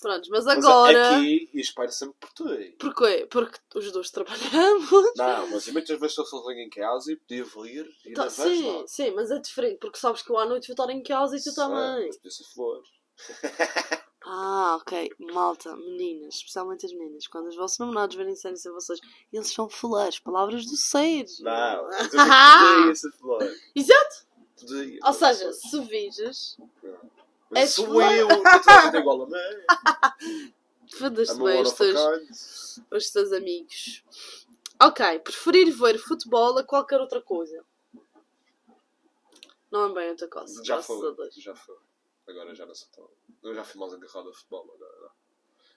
Prontos, 0.00 0.28
mas 0.28 0.44
Mas 0.44 0.58
agora. 0.64 1.16
aqui, 1.16 1.48
e 1.54 1.60
espero 1.60 1.90
sempre 1.90 2.16
por 2.20 2.30
ti. 2.30 2.76
Porquê? 2.78 3.26
Porque 3.30 3.58
os 3.74 3.90
dois 3.92 4.10
trabalhamos. 4.10 4.90
Não, 5.16 5.50
mas 5.50 5.66
muitas 5.68 5.98
vezes 5.98 6.18
estou 6.18 6.26
sozinho 6.26 6.60
em 6.60 6.68
casa 6.68 7.12
e 7.12 7.16
podia 7.16 7.44
vir 7.44 7.90
e 8.04 8.12
Tá, 8.12 8.28
sim, 8.28 8.84
sim, 8.86 9.10
mas 9.12 9.30
é 9.30 9.38
diferente, 9.38 9.78
porque 9.78 9.98
sabes 9.98 10.22
que 10.22 10.30
eu 10.30 10.38
à 10.38 10.44
noite 10.44 10.68
vou 10.68 10.74
estar 10.74 10.90
em 10.92 11.02
casa 11.02 11.36
e 11.36 11.42
tu 11.42 11.54
também. 11.54 12.06
Mas 12.08 12.16
podia 12.16 12.30
ser 12.30 12.44
flores. 12.44 12.88
Ah, 14.28 14.76
ok. 14.80 15.08
Malta, 15.32 15.76
meninas, 15.76 16.34
especialmente 16.34 16.84
as 16.84 16.92
meninas, 16.92 17.28
quando 17.28 17.46
os 17.46 17.54
vossos 17.54 17.78
namorados 17.78 18.16
verem 18.16 18.34
séries 18.34 18.60
sem 18.60 18.72
vocês, 18.72 18.98
eles 19.32 19.52
são 19.52 19.68
flores, 19.68 20.18
palavras 20.18 20.66
do 20.66 20.76
ser. 20.76 21.26
Não, 21.38 21.84
mas 21.84 22.08
podia 22.10 22.94
ser 22.96 23.12
flores. 23.12 23.60
Exato! 23.72 24.26
Ou 25.04 25.12
seja, 25.12 25.52
se 25.52 25.80
vires, 25.84 26.56
És 27.56 27.70
sou 27.72 28.00
eu, 28.02 28.28
eu 28.28 28.42
estou 28.42 29.00
igual 29.00 29.22
a 29.22 29.26
mim. 29.26 30.52
foda-se 30.98 31.38
bem 31.38 31.62
os 31.62 31.72
teus, 31.72 32.80
os 32.90 33.10
teus 33.10 33.32
amigos. 33.32 34.04
Ok, 34.80 35.18
preferir 35.20 35.72
ver 35.72 35.98
futebol 35.98 36.58
a 36.58 36.64
qualquer 36.64 37.00
outra 37.00 37.22
coisa. 37.22 37.64
Não 39.70 39.86
é 39.86 39.94
bem 39.94 40.10
outra 40.10 40.28
coisa. 40.28 40.62
Já 40.64 40.82
foi, 40.82 41.14
já 41.36 41.54
foi. 41.54 41.76
Agora 42.28 42.54
já 42.54 42.66
não 42.66 42.74
sou 42.74 42.88
tão. 42.88 43.10
Eu 43.42 43.54
já 43.54 43.64
fui 43.64 43.80
mais 43.80 43.94
agarrado 43.94 44.28
a 44.28 44.32
futebol, 44.32 44.70
agora 44.74 45.00
não. 45.00 45.10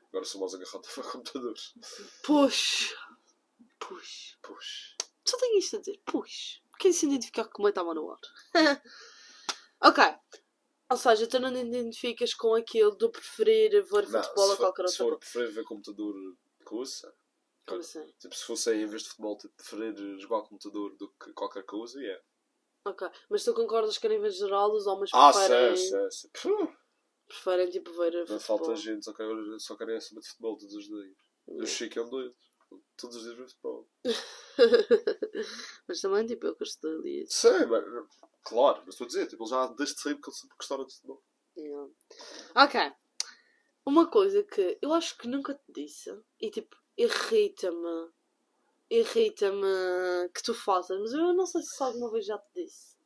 Agora 0.10 0.26
sou 0.26 0.42
mais 0.42 0.54
agarrado 0.54 0.88
a 0.98 1.12
computadores. 1.12 1.74
Puxa. 2.24 2.96
Puxa. 3.80 4.38
Puxa. 4.42 4.96
Só 5.26 5.38
tenho 5.38 5.60
isto 5.60 5.76
a 5.76 5.80
dizer. 5.80 6.02
Puxa. 6.06 6.60
Quem 6.80 6.92
se 6.92 7.06
identificar 7.06 7.46
com 7.46 7.52
como 7.52 7.70
estava 7.70 7.94
no 7.94 8.12
ar? 8.12 8.20
ok. 9.82 10.19
Ou 10.92 10.98
seja, 10.98 11.28
tu 11.28 11.40
não 11.40 11.54
te 11.54 11.60
identificas 11.60 12.34
com 12.34 12.56
aquilo 12.56 12.96
do 12.96 13.12
preferir 13.12 13.72
ver 13.84 14.08
Não, 14.10 14.24
futebol 14.24 14.48
se 14.48 14.54
a 14.54 14.58
for, 14.58 14.58
qualquer 14.58 14.88
se 14.88 14.94
outra 14.94 14.98
for 14.98 15.06
coisa. 15.06 15.20
preferir 15.20 15.52
ver 15.54 15.64
computador 15.66 16.16
coisa, 16.66 17.16
Como 17.68 17.80
assim? 17.80 18.06
tipo, 18.20 18.36
se 18.36 18.46
fosse 18.46 18.74
em 18.76 18.86
vez 18.88 19.04
de 19.04 19.10
futebol, 19.10 19.38
tipo, 19.38 19.54
preferir 19.56 20.20
jogar 20.20 20.42
computador 20.44 20.96
do 20.98 21.10
que 21.14 21.32
qualquer 21.34 21.64
coisa, 21.64 22.04
é. 22.04 22.22
Ok. 22.86 23.08
Mas 23.30 23.44
tu 23.44 23.54
concordas 23.54 23.98
que 23.98 24.08
a 24.08 24.10
nível 24.10 24.32
geral 24.32 24.72
os 24.72 24.88
homens 24.88 25.12
Ah, 25.14 25.32
preferem. 25.32 25.76
sim, 25.78 25.90
sim, 26.10 26.12
sim. 26.12 26.30
Puh, 26.42 26.74
Preferem 27.28 27.70
tipo 27.70 27.92
ver 27.94 28.14
Não 28.14 28.26
futebol. 28.26 28.40
falta 28.40 28.76
gente, 28.76 29.06
só 29.06 29.14
querem, 29.14 29.60
só 29.60 29.76
querem 29.78 30.02
saber 30.02 30.22
de 30.22 30.28
futebol 30.30 30.58
todos 30.58 30.74
os 30.74 30.86
dias. 30.88 31.16
O 31.46 31.66
Chico 31.66 32.00
é 32.00 32.04
um 32.04 32.10
doido. 32.10 32.36
Todos 33.00 33.16
os 33.16 33.24
dias 33.24 33.38
vê 33.38 33.48
futebol. 33.48 33.88
mas 35.88 36.02
também 36.02 36.26
tipo 36.26 36.48
eu 36.48 36.56
gosto 36.56 36.86
ali. 36.88 37.26
Sei, 37.28 37.66
mas, 37.66 37.84
claro, 38.44 38.82
mas 38.86 38.96
estou 38.96 39.06
a 39.06 39.08
dizer, 39.08 39.28
tipo, 39.28 39.44
ele 39.44 39.50
já 39.50 39.68
desde 39.68 40.02
sempre 40.02 40.22
que 40.22 40.30
ele 40.30 40.36
sempre 40.36 40.58
gostaram 40.58 40.86
de 40.86 40.94
futebol. 40.94 41.24
Yeah. 41.58 41.90
Ok. 42.56 42.94
Uma 43.86 44.08
coisa 44.10 44.44
que 44.44 44.78
eu 44.82 44.94
acho 44.94 45.18
que 45.18 45.28
nunca 45.28 45.54
te 45.54 45.72
disse 45.72 46.12
e 46.40 46.52
tipo 46.52 46.76
irrita-me. 46.98 48.12
Irrita-me 48.90 50.30
que 50.34 50.44
tu 50.44 50.54
faças, 50.54 51.00
mas 51.00 51.14
eu 51.14 51.34
não 51.34 51.46
sei 51.46 51.62
se 51.62 51.82
alguma 51.82 52.12
vez 52.12 52.26
já 52.26 52.38
te 52.38 52.64
disse. 52.64 52.98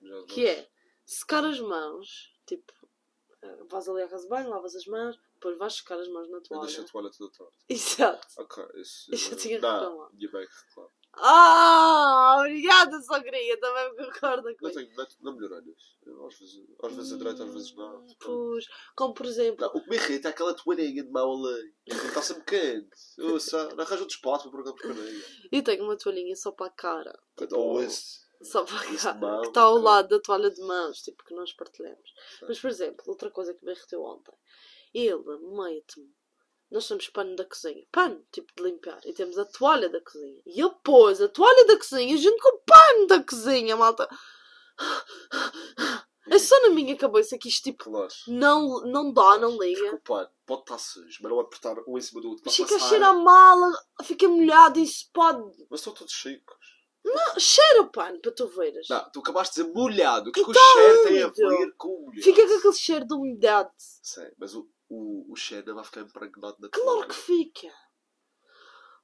Já 0.00 0.24
Que 0.26 0.46
é 0.46 0.70
secar 1.04 1.44
as 1.44 1.58
mãos, 1.60 2.32
tipo, 2.46 2.72
eh, 3.42 3.64
vais 3.68 3.88
ali 3.88 4.02
à 4.02 4.08
casa 4.08 4.24
de 4.24 4.28
banho, 4.28 4.50
lavas 4.50 4.76
as 4.76 4.84
mãos, 4.86 5.18
depois 5.40 5.58
vais 5.58 5.74
secar 5.74 5.98
as 5.98 6.08
mãos 6.08 6.28
na 6.28 6.36
Eu 6.36 6.42
toalha. 6.42 6.66
deixo 6.66 6.82
a 6.82 6.84
toalha 6.84 7.10
toda 7.16 7.32
tarde. 7.32 7.52
Exato. 7.68 8.28
Ok, 8.38 8.64
isso. 8.76 9.10
Eu 9.32 9.36
tinha 9.38 9.58
não, 9.60 9.80
reclamado. 9.80 10.14
minha 10.14 10.30
bag, 10.30 10.48
claro. 10.74 10.90
Ah, 11.14 12.36
obrigada, 12.38 13.02
sogrinha, 13.02 13.58
também 13.58 13.96
concordo 13.96 14.42
com 14.56 14.62
Não 14.62 14.70
isso. 14.70 14.78
tenho, 14.78 14.96
não, 15.20 15.32
não 15.32 15.36
me. 15.36 15.74
Eu, 16.06 16.26
Às 16.28 16.38
vezes, 16.38 16.60
às 16.84 16.92
vezes 16.94 17.12
é 17.12 17.16
direito, 17.16 17.42
às 17.42 17.52
vezes 17.52 17.74
não. 17.74 18.06
Pois, 18.20 18.64
como 18.94 19.12
por 19.14 19.26
exemplo, 19.26 19.60
Não, 19.66 19.72
o 19.74 19.82
que 19.82 19.90
me 19.90 19.96
irrita 19.96 20.28
é 20.28 20.30
aquela 20.30 20.54
toalhinha 20.54 21.02
de 21.02 21.10
mão 21.10 21.32
ali. 21.44 21.74
Está 21.86 22.22
sempre 22.22 22.44
quente. 22.44 22.96
Ouça, 23.18 23.74
não 23.74 23.80
arranja 23.82 24.02
outro 24.02 24.14
espaço 24.14 24.50
para 24.50 24.62
pôr 24.62 24.68
a 24.68 24.72
porcaria. 24.72 25.24
eu 25.50 25.64
tenho 25.64 25.82
uma 25.84 25.96
toalhinha 25.96 26.36
só 26.36 26.52
para 26.52 26.66
a 26.66 26.70
cara. 26.70 27.18
Tipo, 27.36 27.56
Ou 27.56 27.82
esse. 27.82 28.20
Só 28.42 28.64
para 28.64 28.78
cá, 28.78 29.12
de 29.12 29.20
mão, 29.20 29.40
que 29.42 29.48
está 29.48 29.60
ao 29.62 29.72
ok. 29.74 29.84
lado 29.84 30.08
da 30.08 30.18
toalha 30.20 30.50
de 30.50 30.62
mãos, 30.62 31.02
tipo, 31.02 31.22
que 31.24 31.34
nós 31.34 31.52
partilhamos. 31.52 32.08
Sim. 32.38 32.46
Mas, 32.48 32.58
por 32.58 32.70
exemplo, 32.70 33.04
outra 33.08 33.30
coisa 33.30 33.52
que 33.52 33.62
me 33.66 33.72
irritou 33.72 34.02
ontem, 34.06 34.32
ele 34.92 35.38
mete-me, 35.56 36.10
nós 36.70 36.86
temos 36.86 37.08
pano 37.08 37.34
da 37.34 37.44
cozinha, 37.44 37.84
pano, 37.90 38.24
tipo, 38.30 38.52
de 38.56 38.62
limpar, 38.62 39.00
e 39.04 39.12
temos 39.12 39.36
a 39.38 39.44
toalha 39.44 39.88
da 39.88 40.00
cozinha. 40.00 40.40
E 40.46 40.60
ele 40.60 40.74
pôs 40.84 41.20
a 41.20 41.28
toalha 41.28 41.66
da 41.66 41.76
cozinha 41.76 42.16
junto 42.16 42.38
com 42.40 42.56
o 42.56 42.60
pano 42.60 43.06
da 43.06 43.22
cozinha, 43.22 43.76
malta. 43.76 44.08
É 46.28 46.38
só 46.38 46.60
na 46.62 46.70
minha 46.70 46.96
cabeça 46.96 47.36
que 47.36 47.48
isto, 47.48 47.64
tipo, 47.64 47.84
Claro. 47.90 48.08
não, 48.28 48.82
não 48.82 49.12
dá, 49.12 49.36
não 49.38 49.58
liga. 49.60 49.80
Desculpa, 49.80 50.32
pode 50.46 50.60
estar 50.60 50.78
sujo, 50.78 51.18
mas 51.22 51.30
não 51.32 51.40
apertar 51.40 51.76
um 51.88 51.98
em 51.98 52.00
cima 52.00 52.20
do 52.20 52.28
outro. 52.30 52.48
Fica 52.50 52.76
a 52.76 52.78
passar. 52.78 52.88
cheirar 52.88 53.16
mal, 53.16 53.58
fica 54.04 54.28
molhado, 54.28 54.78
isso 54.78 55.10
pode... 55.12 55.42
Mas 55.68 55.80
estão 55.80 55.92
todos 55.92 56.14
secos. 56.14 56.56
Cheira 57.38 57.82
o 57.82 57.90
pano, 57.90 58.20
para 58.20 58.30
tu 58.30 58.46
veres. 58.46 58.86
Não, 58.88 59.10
tu 59.10 59.20
acabaste 59.20 59.56
de 59.56 59.62
dizer 59.62 59.74
molhado. 59.74 60.30
O 60.30 60.32
que, 60.32 60.40
é 60.40 60.44
que 60.44 60.50
o 60.50 60.52
tá 60.52 60.60
cheiro 60.74 61.02
tem 61.02 61.22
a 61.22 61.28
ver 61.28 61.74
com 61.76 61.88
o 61.88 62.00
molhado? 62.06 62.22
Fica 62.22 62.46
com 62.46 62.54
aquele 62.54 62.74
cheiro 62.74 63.06
de 63.06 63.14
umidade. 63.14 63.70
Sei, 63.76 64.30
mas 64.38 64.54
o, 64.54 64.68
o, 64.90 65.32
o 65.32 65.34
não 65.66 65.74
vai 65.76 65.84
ficar 65.84 66.00
impregnado 66.00 66.56
na 66.60 66.68
Claro 66.68 66.88
toalha. 66.88 67.08
que 67.08 67.14
fica. 67.14 67.72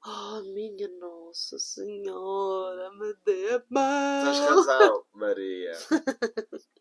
Oh, 0.04 0.42
minha 0.52 0.88
Nossa 0.98 1.58
Senhora, 1.58 2.92
me 2.92 3.14
dê 3.24 3.54
a 3.54 3.60
Tens 3.60 4.38
razão, 4.38 5.06
Maria. 5.14 5.72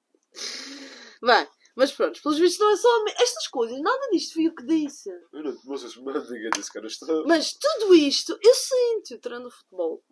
Bem, 1.23 1.47
mas 1.75 1.91
pronto, 1.91 2.21
pelos 2.21 2.37
vistos 2.37 2.59
não 2.59 2.71
é 2.71 2.77
só 2.77 3.05
estas 3.19 3.47
coisas, 3.47 3.79
nada 3.81 4.09
disto 4.11 4.33
fui 4.33 4.47
eu 4.47 4.55
que 4.55 4.65
disse. 4.65 5.09
Eu 5.31 5.43
não, 5.43 5.57
vocês 5.63 5.95
me 5.97 6.13
ninguém 6.13 6.49
disse 6.55 6.71
que 6.71 6.77
era 6.77 6.87
estranho. 6.87 7.25
Mas 7.27 7.53
tudo 7.53 7.93
isto 7.95 8.37
eu 8.41 8.53
sinto 8.53 9.17
tirando 9.19 9.47
o 9.47 9.51
futebol. 9.51 10.03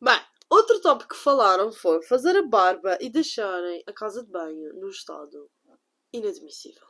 Bem, 0.00 0.20
outro 0.50 0.80
tópico 0.80 1.14
que 1.14 1.20
falaram 1.20 1.72
foi 1.72 2.02
fazer 2.02 2.36
a 2.36 2.42
barba 2.42 2.98
e 3.00 3.08
deixarem 3.08 3.82
a 3.86 3.92
casa 3.92 4.22
de 4.24 4.30
banho 4.30 4.72
no 4.74 4.88
estado 4.88 5.50
inadmissível. 6.12 6.86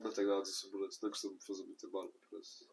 Não 0.00 0.10
tenho 0.10 0.28
nada 0.28 0.40
a 0.40 0.42
dizer 0.42 0.54
sobre 0.54 0.86
isso. 0.86 0.98
Não 1.02 1.10
costumo 1.10 1.38
fazer 1.40 1.62
muita 1.64 1.88
barba, 1.88 2.12
por 2.28 2.40
isso. 2.40 2.66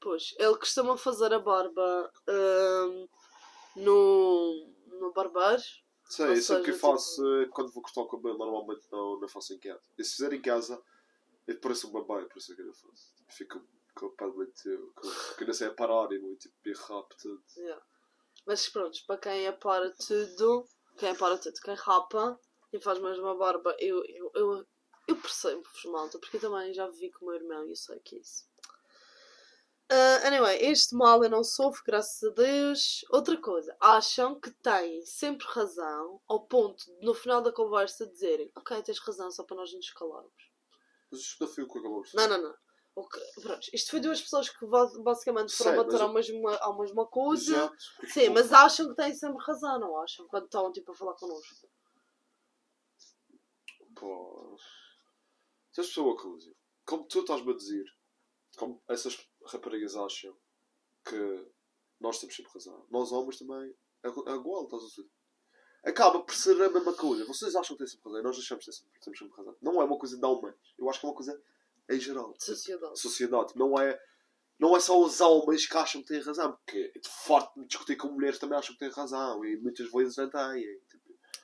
Pois, 0.00 0.34
ele 0.38 0.56
costuma 0.56 0.96
fazer 0.96 1.32
a 1.34 1.38
barba 1.40 2.12
hum, 2.28 3.08
no, 3.76 4.66
no 4.86 5.12
barbeiro. 5.12 5.62
Ou 6.20 6.32
isso 6.32 6.54
é 6.54 6.60
o 6.60 6.62
que 6.62 6.70
eu 6.70 6.78
faço 6.78 7.22
eh, 7.42 7.46
quando 7.48 7.72
vou 7.72 7.82
cortar 7.82 8.00
o 8.02 8.08
cabelo. 8.08 8.38
Normalmente 8.38 8.86
não, 8.90 9.20
não 9.20 9.28
faço 9.28 9.52
em 9.52 9.58
casa. 9.58 9.82
E 9.98 10.04
se 10.04 10.16
fizer 10.16 10.32
em 10.32 10.40
casa, 10.40 10.80
eu 11.46 11.58
pareço 11.60 11.88
um 11.88 11.92
babai, 11.92 12.24
por 12.26 12.38
isso 12.38 12.52
é 12.52 12.56
que 12.56 12.62
eu 12.62 12.66
não 12.66 12.74
faço. 12.74 13.12
Fico 13.28 13.60
com 13.94 14.06
o 14.06 14.10
pele 14.10 14.32
muito. 14.32 14.92
com- 14.94 15.34
que 15.36 15.44
não 15.44 15.52
sei 15.52 15.66
a 15.66 15.74
parar 15.74 16.10
e 16.12 16.18
muito 16.18 16.48
tipo, 16.48 16.78
rap 16.86 17.08
tudo. 17.20 17.42
Yeah. 17.56 17.82
Mas 18.46 18.68
pronto, 18.68 18.98
para 19.06 19.18
quem 19.18 19.46
apara 19.46 19.92
tudo, 19.94 20.64
quem 20.96 21.10
apara 21.10 21.36
tudo, 21.36 21.60
quem 21.60 21.74
rapa 21.74 22.38
e 22.72 22.80
faz 22.80 22.98
mais 22.98 23.18
uma 23.18 23.36
barba, 23.36 23.76
eu, 23.78 24.02
eu, 24.06 24.30
eu, 24.34 24.66
eu 25.08 25.16
percebo-vos, 25.16 25.84
malta, 25.86 26.18
porque 26.18 26.36
eu 26.36 26.40
também 26.40 26.72
já 26.72 26.86
vivi 26.86 27.10
com 27.10 27.24
o 27.24 27.28
meu 27.28 27.36
irmão 27.36 27.66
e 27.66 27.70
eu 27.70 27.76
sei 27.76 27.98
que 28.00 28.16
é 28.16 28.18
isso. 28.20 28.46
Ah, 29.90 30.26
anyway, 30.28 30.58
este 30.60 30.94
mal 30.94 31.24
eu 31.24 31.30
não 31.30 31.42
sofro, 31.42 31.82
graças 31.84 32.22
a 32.22 32.32
Deus. 32.34 33.06
Outra 33.10 33.38
coisa, 33.40 33.74
acham 33.80 34.38
que 34.38 34.50
têm 34.50 35.04
sempre 35.06 35.46
razão, 35.48 36.20
ao 36.28 36.46
ponto 36.46 36.84
de 36.84 37.06
no 37.06 37.14
final 37.14 37.40
da 37.40 37.50
conversa 37.50 38.06
dizerem 38.06 38.52
ok, 38.54 38.82
tens 38.82 38.98
razão, 38.98 39.30
só 39.30 39.42
para 39.44 39.56
nós 39.56 39.72
nos 39.72 39.90
calarmos. 39.92 40.30
Mas 41.10 41.20
isto 41.22 41.40
não 41.42 41.48
foi 41.50 41.64
o 41.64 41.68
que 41.68 41.78
acabamos 41.78 42.10
de 42.10 42.16
Não, 42.16 42.28
não, 42.28 42.42
não. 42.42 42.54
Ok, 42.96 43.22
pronto, 43.40 43.66
isto 43.72 43.90
foi 43.92 44.00
duas 44.00 44.20
pessoas 44.20 44.50
que 44.50 44.66
ba- 44.66 44.90
basicamente 44.98 45.54
foram 45.54 45.70
Sei, 45.70 45.84
bater 45.84 46.02
ao 46.02 46.12
mesmo, 46.12 46.48
ao 46.48 46.78
mesma 46.78 47.06
coisa. 47.06 47.54
Exato. 47.56 47.76
Sim, 48.12 48.28
mas 48.30 48.52
acham 48.52 48.88
que 48.88 48.96
têm 48.96 49.14
sempre 49.14 49.42
razão, 49.42 49.78
não 49.78 49.96
acham? 50.02 50.26
Quando 50.26 50.44
estão 50.44 50.70
tipo 50.72 50.90
a 50.92 50.94
falar 50.94 51.14
connosco. 51.14 51.66
Pô. 53.94 54.56
Se 55.78 55.82
as 55.82 55.88
pessoas 55.90 56.18
acusam, 56.18 56.52
como 56.84 57.04
tu 57.04 57.20
estás-me 57.20 57.52
a 57.52 57.56
dizer, 57.56 57.84
como 58.56 58.82
essas 58.88 59.16
raparigas 59.46 59.94
acham 59.94 60.36
que 61.04 61.46
nós 62.00 62.18
temos 62.18 62.34
sempre 62.34 62.50
razão, 62.52 62.84
nós 62.90 63.12
homens 63.12 63.38
também 63.38 63.72
é, 64.02 64.08
é 64.08 64.34
igual, 64.34 64.64
estás 64.64 64.82
a 64.82 64.86
dizer? 64.86 65.08
Acaba 65.84 66.20
por 66.24 66.34
ser 66.34 66.60
a 66.60 66.68
mesma 66.68 66.92
coisa. 66.94 67.24
Vocês 67.26 67.54
acham 67.54 67.76
que 67.76 67.84
têm 67.84 67.86
sempre 67.86 68.06
razão 68.06 68.18
e 68.18 68.24
nós 68.24 68.36
achamos 68.36 68.64
que 68.64 69.00
temos 69.00 69.18
sempre, 69.20 69.36
razão. 69.36 69.56
Não 69.62 69.80
é 69.80 69.84
uma 69.84 69.96
coisa 69.96 70.18
de 70.18 70.26
homens. 70.26 70.56
Eu 70.76 70.90
acho 70.90 70.98
que 70.98 71.06
é 71.06 71.08
uma 71.10 71.14
coisa 71.14 71.42
em 71.88 72.00
geral. 72.00 72.32
De 72.32 72.44
sociedade. 72.44 73.00
Sociedade. 73.00 73.52
Não 73.54 73.80
é, 73.80 73.96
não 74.58 74.76
é 74.76 74.80
só 74.80 75.00
os 75.00 75.20
homens 75.20 75.64
que 75.64 75.76
acham 75.76 76.02
que 76.02 76.08
têm 76.08 76.20
razão. 76.20 76.54
Porque 76.54 76.90
de 76.90 77.08
forte 77.08 77.52
discutir 77.66 77.94
com 77.94 78.08
mulheres 78.08 78.40
também 78.40 78.58
acham 78.58 78.74
que 78.74 78.80
têm 78.80 78.90
razão. 78.90 79.44
E 79.44 79.56
muitas 79.58 79.88
vezes 79.92 80.16
não 80.16 80.28
têm. 80.28 80.82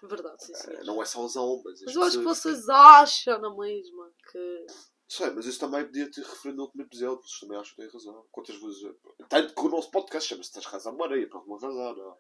Verdade, 0.09 0.45
sim, 0.45 0.55
sim. 0.55 0.71
eh, 0.73 0.85
não 0.85 1.03
é 1.03 1.05
só 1.05 1.25
os 1.25 1.37
homens. 1.37 1.81
Mas 1.81 1.89
as 1.89 1.95
eu 1.95 2.03
acho 2.03 2.19
que 2.19 2.25
pessoas- 2.25 2.39
vocês 2.39 2.69
acham 2.69 3.41
na 3.41 3.55
mesma 3.57 4.11
que. 4.31 4.67
Sei, 5.09 5.31
mas 5.31 5.47
isso 5.47 5.61
também 5.61 5.85
podia 5.85 6.11
ter 6.11 6.23
referido 6.23 6.57
no 6.57 6.63
último 6.65 6.83
episódio, 6.83 7.23
vocês 7.23 7.41
também 7.41 7.59
acham 7.59 7.75
que 7.77 7.83
têm 7.83 7.91
razão. 7.91 8.27
Quantas 8.33 8.57
vezes. 8.57 8.83
Tanto 9.29 9.55
que 9.55 9.61
o 9.61 9.69
nosso 9.69 9.91
podcast 9.91 10.29
chama-se 10.29 10.53
Tens 10.53 10.65
Razão 10.67 10.97
Maria, 10.97 11.29
por 11.29 11.39
alguma 11.39 11.61
razão, 11.61 11.95
não. 11.95 12.17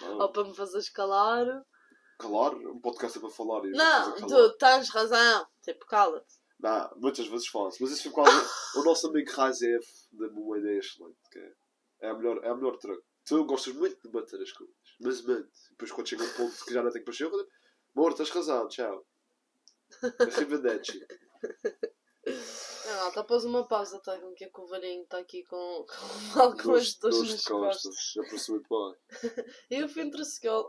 não. 0.00 0.18
Ou 0.22 0.32
para 0.32 0.44
me 0.44 0.54
fazer 0.54 0.78
escalar. 0.78 1.46
Claro, 2.18 2.72
um 2.74 2.80
podcast 2.80 3.16
é 3.16 3.20
para 3.20 3.30
falar 3.30 3.64
e 3.64 3.70
Não, 3.70 4.12
calar. 4.12 4.26
tu 4.26 4.56
tens 4.58 4.88
razão. 4.90 5.46
Tipo, 5.62 5.86
cala-te. 5.86 6.34
Não, 6.58 6.90
muitas 6.96 7.28
vezes 7.28 7.46
faço. 7.46 7.78
Mas 7.80 7.92
isso 7.92 8.10
foi 8.10 8.24
causa. 8.24 8.30
o 8.76 8.82
nosso 8.82 9.06
amigo 9.06 9.30
Raizef 9.30 9.86
deu-me 10.10 10.40
uma 10.40 10.58
ideia 10.58 10.80
excelente. 10.80 11.16
Que 11.30 11.38
é, 11.38 11.52
é, 12.02 12.10
a 12.10 12.14
melhor, 12.14 12.44
é 12.44 12.48
a 12.48 12.54
melhor 12.56 12.76
troca. 12.78 13.00
Tu 13.24 13.44
gostas 13.44 13.72
muito 13.74 14.00
de 14.02 14.08
bater 14.10 14.42
as 14.42 14.50
coisas, 14.50 14.74
mas 15.00 15.22
mente. 15.22 15.50
Depois 15.70 15.92
quando 15.92 16.08
chega 16.08 16.24
um 16.24 16.32
ponto 16.34 16.64
que 16.64 16.72
já 16.72 16.82
não 16.82 16.90
tenho 16.90 17.04
para 17.04 17.14
chegar, 17.14 17.30
eu 17.30 17.38
digo, 17.38 17.50
amor, 17.96 18.14
tens 18.14 18.30
razão, 18.30 18.68
tchau. 18.68 19.06
Arrivederci. 20.20 21.06
Não, 22.86 23.08
está 23.08 23.24
pôs 23.24 23.44
uma 23.44 23.66
pausa 23.66 24.00
técnica 24.00 24.50
que 24.52 24.60
o 24.60 24.66
velhinho 24.66 25.02
está 25.02 25.18
aqui 25.18 25.44
com, 25.44 25.86
com 26.32 26.38
mal 26.38 26.56
com 26.56 26.74
as 26.74 26.98
nas 26.98 27.42
costas. 27.42 28.12
Já 28.14 28.52
muito 28.52 28.68
bem. 28.68 28.96
Eu 29.70 29.88
fui 29.88 30.02
entre 30.02 30.22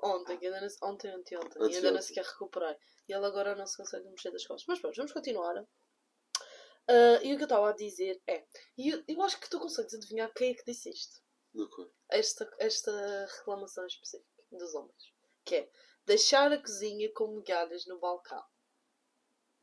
ontem, 0.04 0.38
que 0.38 0.46
ainda 0.46 0.62
não, 0.62 0.90
ontem, 0.90 1.16
ontem, 1.16 1.38
ontem, 1.38 1.72
e 1.72 1.76
ainda 1.76 1.92
não 1.92 2.02
sequer 2.02 2.24
recuperei. 2.24 2.76
E 3.08 3.14
ele 3.14 3.26
agora 3.26 3.56
não 3.56 3.66
se 3.66 3.78
consegue 3.78 4.08
mexer 4.10 4.32
das 4.32 4.46
costas. 4.46 4.66
Mas 4.68 4.80
pronto, 4.80 4.96
vamos 4.96 5.12
continuar. 5.12 5.66
Ah, 6.90 7.20
e 7.24 7.34
o 7.34 7.38
que 7.38 7.44
eu 7.44 7.46
estava 7.46 7.70
a 7.70 7.74
dizer 7.74 8.20
é: 8.28 8.44
eu, 8.78 9.04
eu 9.08 9.22
acho 9.22 9.40
que 9.40 9.50
tu 9.50 9.60
consegues 9.60 9.94
adivinhar 9.94 10.34
quem 10.34 10.52
é 10.52 10.54
que 10.56 10.66
disse 10.66 10.90
isto. 10.90 11.22
Do 11.54 11.70
quê? 11.70 11.90
Esta, 12.10 12.50
esta 12.60 13.26
reclamação 13.38 13.86
específica 13.86 14.44
dos 14.52 14.74
homens. 14.76 15.14
Que 15.46 15.56
é 15.56 15.72
deixar 16.06 16.52
a 16.52 16.62
cozinha 16.62 17.12
com 17.14 17.36
migalhas 17.36 17.86
no 17.86 18.00
balcão. 18.00 18.44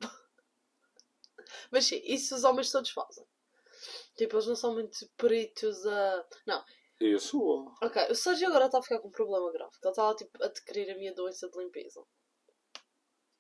Mas 1.71 1.87
sim, 1.87 2.01
isso 2.05 2.35
os 2.35 2.45
homens 2.45 2.71
todos 2.71 2.91
fazem. 2.91 3.27
Tipo, 4.17 4.37
eles 4.37 4.47
não 4.47 4.57
são 4.57 4.73
muito 4.75 4.97
peritos 5.17 5.87
a. 5.87 6.27
Não, 6.47 6.65
Eu 6.99 7.21
sou. 7.21 7.73
Ok, 7.83 8.11
o 8.11 8.15
Sérgio 8.15 8.49
agora 8.49 8.67
está 8.67 8.79
a 8.79 8.83
ficar 8.83 8.99
com 9.01 9.09
um 9.09 9.13
problema 9.13 9.53
grave. 9.53 9.73
Ele 9.83 9.91
está 9.91 10.15
tipo, 10.15 10.43
a 10.43 10.47
adquirir 10.47 10.91
a 10.91 10.97
minha 10.97 11.15
doença 11.15 11.49
de 11.49 11.59
limpeza. 11.59 12.03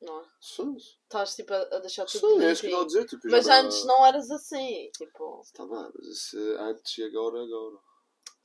Não 0.01 0.21
é? 0.21 0.29
Sim, 0.41 0.77
Estás 0.77 1.35
tipo 1.35 1.55
a, 1.55 1.63
a 1.63 1.79
deixar 1.79 2.05
tudo 2.05 2.37
sim 2.37 2.45
é 2.45 2.53
isso 2.53 2.61
que 2.61 2.71
eu 2.71 2.81
a 2.83 2.85
dizer. 2.85 3.07
Tipo, 3.07 3.29
Mas 3.31 3.47
já 3.47 3.61
antes 3.61 3.85
não 3.87 4.05
eras 4.05 4.31
assim. 4.31 4.91
Tipo, 4.95 5.41
Está 5.41 5.65
bem, 5.65 5.91
mas 5.95 6.07
isso 6.07 6.39
é 6.39 6.61
antes 6.71 6.99
e 6.99 7.03
agora, 7.05 7.43
agora. 7.43 7.79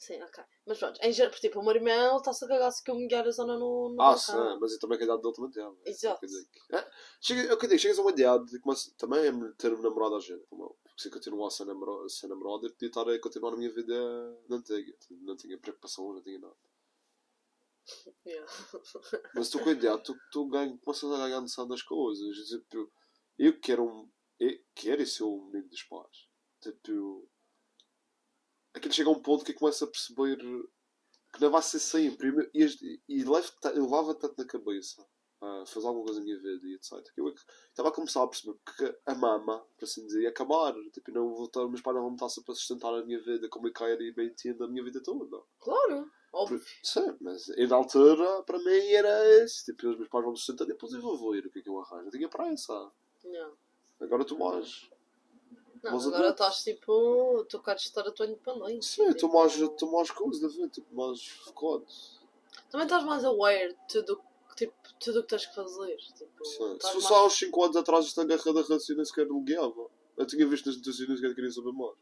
Sim, 0.01 0.19
ok. 0.23 0.43
Mas 0.65 0.79
pronto, 0.79 0.99
em 1.03 1.13
geral, 1.13 1.31
tipo, 1.33 1.59
o 1.59 1.63
meu 1.63 1.75
irmão 1.75 2.17
está-se 2.17 2.43
a 2.43 2.47
cagar-se 2.47 2.83
que 2.83 2.89
eu 2.89 2.95
me 2.95 3.05
guiar 3.05 3.27
a 3.27 3.29
zona 3.29 3.55
no, 3.55 3.93
no 3.93 4.01
Ah, 4.01 4.17
sim, 4.17 4.31
mas 4.59 4.73
eu 4.73 4.79
também 4.79 4.97
que 4.97 5.03
a 5.03 5.05
idade 5.05 5.21
dele 5.21 5.35
também 5.35 5.51
tem. 5.51 5.77
Exato. 5.85 6.19
Quer 6.19 6.25
dizer 6.25 6.45
que- 6.51 6.75
É, 6.75 6.91
chega, 7.21 7.41
eu, 7.43 7.55
quer 7.59 7.67
dizer, 7.67 7.77
chegas 7.77 7.99
a 7.99 8.01
uma 8.01 8.09
idade 8.09 8.55
e 8.55 8.59
começa 8.59 8.91
também 8.97 9.27
a 9.27 9.51
ter 9.59 9.71
um 9.71 9.79
namorado 9.79 10.15
à 10.15 10.19
gente. 10.19 10.43
Como, 10.49 10.75
porque 10.83 11.03
se 11.03 11.07
eu 11.07 11.11
continuar 11.11 11.51
sem 11.51 11.67
namorado, 11.67 12.09
sem 12.09 12.27
namorado, 12.27 12.65
eu 12.65 12.71
podia 12.71 12.87
estar 12.87 13.07
a 13.07 13.19
continuar 13.19 13.53
a 13.53 13.57
minha 13.57 13.71
vida 13.71 13.93
na 14.49 14.55
antiga. 14.55 14.91
Não 15.11 15.35
tinha 15.37 15.59
preocupação, 15.59 16.11
não 16.11 16.21
tinha 16.23 16.39
nada. 16.39 16.55
Yeah. 18.25 18.51
Mas 19.35 19.49
tu 19.49 19.59
com 19.59 19.69
a 19.69 19.73
idade, 19.73 20.03
tu, 20.03 20.15
tu 20.31 20.47
ganha, 20.47 20.75
começas 20.79 21.11
a 21.11 21.17
ganhar 21.17 21.41
noção 21.41 21.67
das 21.67 21.83
coisas. 21.83 22.37
Tipo, 22.47 22.91
eu 23.37 23.59
quero 23.59 23.83
um. 23.83 24.09
Eu 24.39 24.57
quero 24.73 25.05
ser 25.05 25.25
o 25.25 25.43
menino 25.45 25.69
dos 25.69 25.83
pais. 25.83 26.27
Tipo. 26.59 27.29
Aquilo 28.73 28.93
chega 28.93 29.09
a 29.09 29.13
um 29.13 29.21
ponto 29.21 29.43
que 29.43 29.51
eu 29.51 29.55
começo 29.55 29.83
a 29.83 29.87
perceber 29.87 30.37
que 30.37 31.41
não 31.41 31.49
vai 31.49 31.61
ser 31.61 31.79
sempre. 31.79 32.49
E, 32.53 32.65
e, 32.65 33.01
e 33.07 33.23
levava 33.23 34.13
tanto 34.15 34.35
na 34.37 34.45
cabeça 34.45 35.05
a 35.41 35.65
fazer 35.65 35.87
alguma 35.87 36.05
coisa 36.05 36.19
na 36.19 36.25
minha 36.25 36.37
vida 36.37 36.67
e 36.67 36.75
etc. 36.75 36.91
Que 37.13 37.19
eu 37.19 37.27
é 37.27 37.33
estava 37.69 37.89
a 37.89 37.91
começar 37.91 38.23
a 38.23 38.27
perceber 38.27 38.57
que 38.77 38.95
a 39.07 39.15
mama, 39.15 39.59
por 39.75 39.85
assim 39.85 40.05
dizer, 40.05 40.21
ia 40.21 40.29
acabar. 40.29 40.73
Tipo, 40.91 41.11
não 41.11 41.33
vou 41.33 41.45
estar, 41.45 41.67
meus 41.67 41.81
pais 41.81 41.95
não 41.95 42.03
vão 42.03 42.13
estar 42.13 42.29
sempre 42.29 42.51
a 42.51 42.55
sustentar 42.55 42.93
a 42.93 43.03
minha 43.03 43.19
vida 43.19 43.49
como 43.49 43.67
eu 43.67 43.73
quero 43.73 44.01
e 44.03 44.11
bem 44.11 44.27
entendo 44.27 44.63
a 44.63 44.67
minha 44.67 44.83
vida 44.83 45.01
toda. 45.01 45.41
Claro, 45.59 46.11
óbvio. 46.31 46.61
Sim, 46.83 47.17
mas 47.19 47.47
na 47.47 47.75
altura, 47.75 48.43
para 48.43 48.59
mim, 48.59 48.91
era 48.91 49.43
esse. 49.43 49.65
Tipo, 49.65 49.89
os 49.89 49.97
meus 49.97 50.09
pais 50.09 50.23
vão 50.23 50.33
me 50.33 50.37
sustentar 50.37 50.65
e 50.65 50.67
depois 50.67 50.93
eu 50.93 51.01
vou 51.01 51.31
ver 51.31 51.47
o 51.47 51.49
que 51.49 51.59
é 51.59 51.61
que 51.63 51.69
eu 51.69 51.79
arranjo. 51.79 52.05
Eu 52.05 52.11
tinha 52.11 52.29
pressa. 52.29 52.91
Não. 53.23 53.53
Agora 53.99 54.23
tu 54.23 54.37
mais. 54.37 54.90
Não, 55.83 55.93
Mas 55.93 56.05
agora 56.07 56.29
estás 56.29 56.63
tipo. 56.63 57.43
Tu 57.49 57.59
queres 57.61 57.83
estar 57.83 58.07
a 58.07 58.11
tua 58.11 58.27
independência. 58.27 58.81
Sim, 59.03 59.13
tipo, 59.13 59.15
estou 59.15 59.29
mais, 59.31 59.55
estou 59.55 59.91
mais 59.91 60.11
coisa 60.11 60.41
da 60.41 60.47
vida, 60.47 60.69
tipo, 60.69 60.95
mais 60.95 61.25
focado. 61.27 61.85
Também 62.69 62.85
estás 62.85 63.03
mais 63.03 63.25
aware 63.25 63.73
de 63.73 63.87
tudo 63.87 64.21
tipo, 64.55 64.73
tudo 64.99 65.19
o 65.19 65.23
que 65.23 65.29
tens 65.29 65.45
que 65.47 65.55
fazer. 65.55 65.97
Tipo, 65.97 66.45
Sim. 66.45 66.77
Se 66.79 66.91
fosse 66.91 66.93
mais- 66.95 67.11
há 67.11 67.25
uns 67.25 67.33
5 67.33 67.63
anos 67.63 67.75
atrás, 67.77 68.05
esta 68.05 68.23
guerra 68.23 68.53
da 68.53 68.61
Rússia 68.61 68.95
nem 68.95 69.05
sequer 69.05 69.27
me 69.27 69.41
guiava. 69.43 69.89
Eu 70.17 70.25
tinha 70.27 70.45
visto 70.47 70.67
nas 70.67 70.77
notícias 70.77 71.07
nem 71.07 71.17
sequer 71.17 71.33
queria 71.33 71.51
saber 71.51 71.71
mais. 71.71 71.95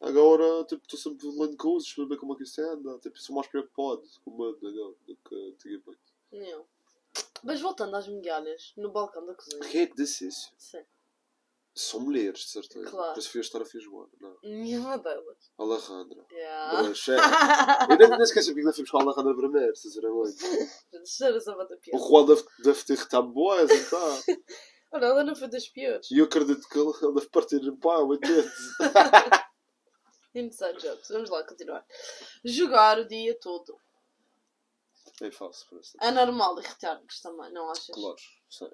Agora, 0.00 0.64
tipo, 0.64 0.82
estou 0.82 0.98
sempre 0.98 1.26
lendo 1.26 1.56
coisas, 1.56 1.92
para 1.92 2.04
ver 2.06 2.16
como 2.18 2.34
é 2.34 2.36
que 2.36 2.42
isso 2.44 2.60
anda. 2.60 2.98
Tipo, 2.98 3.18
sou 3.18 3.34
mais 3.34 3.46
preocupado 3.48 4.02
com 4.24 4.30
o 4.30 4.38
medo 4.38 4.68
agora 4.68 4.94
do 5.06 5.16
que 5.16 5.34
antigamente. 5.52 5.98
Não. 6.32 6.64
Mas 7.42 7.60
voltando 7.60 7.94
às 7.96 8.06
migalhas, 8.08 8.72
no 8.76 8.90
balcão 8.90 9.24
da 9.24 9.34
cozinha. 9.34 9.60
Quem 9.68 9.82
é 9.82 9.86
que 9.86 9.96
disse 9.96 10.28
isso? 10.28 10.52
Sim. 10.56 10.82
São 11.78 12.00
mulheres, 12.00 12.40
de 12.40 12.48
certeza. 12.48 12.88
Claro. 12.88 13.08
Parece 13.08 13.26
que 13.26 13.32
foi 13.32 13.40
a 13.40 13.44
estar 13.44 13.60
a 13.60 13.64
feijoada. 13.66 14.10
Não. 14.18 14.34
Nenhuma 14.42 14.96
delas. 14.96 15.52
Alejandra. 15.58 16.24
Yeah. 16.32 16.88
É. 16.88 17.92
Eu 17.92 17.98
nem, 17.98 18.08
nem 18.08 18.22
esqueci 18.22 18.48
porque 18.48 18.60
ainda 18.60 18.72
fui 18.72 18.82
buscar 18.82 18.98
a 18.98 19.02
Alejandra 19.02 19.36
primeiro, 19.36 19.76
sinceramente. 19.76 20.38
Cheira 21.04 21.38
a 21.38 21.54
bata 21.54 21.74
O 21.74 21.78
pior. 21.78 21.98
Juan 21.98 22.24
deve, 22.24 22.44
deve 22.64 22.82
ter 22.82 22.96
retado 22.96 23.28
boas 23.28 23.70
e 23.70 23.90
tal. 23.90 24.18
Olha, 24.90 25.04
ela 25.04 25.22
não 25.22 25.36
foi 25.36 25.48
das 25.48 25.68
piores. 25.68 26.10
E 26.10 26.16
eu 26.16 26.24
acredito 26.24 26.66
que 26.66 26.78
ele 26.78 27.12
deve 27.12 27.28
partir 27.28 27.62
em 27.62 27.76
pau, 27.76 28.14
entende? 28.14 28.50
Inside 30.34 30.80
jokes. 30.80 31.08
Vamos 31.10 31.28
lá 31.28 31.44
continuar. 31.44 31.84
Jogar 32.42 33.00
o 33.00 33.06
dia 33.06 33.38
todo. 33.38 33.78
É 35.20 35.30
fácil, 35.30 35.66
parece. 35.68 35.96
É 36.00 36.10
normal 36.10 36.58
irritar-nos 36.58 37.20
também, 37.20 37.52
não 37.52 37.70
achas? 37.70 37.94
Claro. 37.94 38.16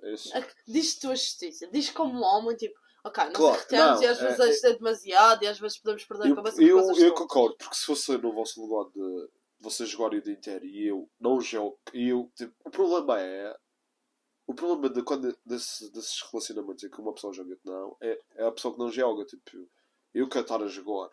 É 0.05 0.13
isso. 0.13 0.37
É 0.37 0.43
que 0.43 0.55
Diz 0.69 0.99
tua 1.01 1.17
justiça. 1.17 1.67
Diz 1.67 1.91
como 1.91 2.21
homem, 2.21 2.57
tipo, 2.57 2.79
ok, 3.05 3.25
nós 3.25 3.33
Claro, 3.37 3.57
irritamos 3.57 4.01
não, 4.01 4.03
e 4.03 4.07
às 4.07 4.19
vezes 4.21 4.41
é- 4.41 4.51
isto 4.51 4.67
é 4.67 4.73
demasiado 4.75 5.43
e 5.43 5.47
às 5.49 5.59
vezes 5.59 5.79
podemos 5.79 6.05
perder 6.05 6.25
a 6.25 6.29
Eu, 6.29 6.37
cabeça 6.37 6.63
eu, 6.63 6.79
eu 6.79 6.87
tontas. 6.87 7.13
concordo, 7.15 7.57
porque 7.57 7.75
se 7.75 7.85
fosse 7.87 8.17
no 8.19 8.33
vosso 8.33 8.61
lugar 8.65 8.91
de 8.93 9.29
vocês 9.61 9.89
jogarem 9.89 10.19
o 10.19 10.23
dia 10.23 10.33
inteiro 10.35 10.65
e 10.67 10.87
eu 10.89 11.09
não 11.21 11.41
jogo, 11.41 11.79
e 11.95 12.09
eu, 12.09 12.31
tipo, 12.37 12.55
o 12.65 12.71
problema 12.71 13.21
é. 13.21 13.57
O 14.47 14.55
problema 14.55 14.91
de 14.93 15.03
quando 15.05 15.37
desse, 15.47 15.91
desses 15.93 16.21
relacionamentos 16.31 16.83
em 16.83 16.91
que 16.91 17.01
uma 17.01 17.15
pessoa 17.15 17.33
joga 17.33 17.57
não 17.65 17.97
é, 18.01 18.19
é 18.35 18.45
a 18.45 18.51
pessoa 18.53 18.75
que 18.75 18.81
não 18.81 18.91
joga. 18.91 19.25
Tipo, 19.25 19.51
eu 20.13 20.29
quero 20.29 20.43
estar 20.43 20.61
a 20.63 20.67
jogar 20.67 21.11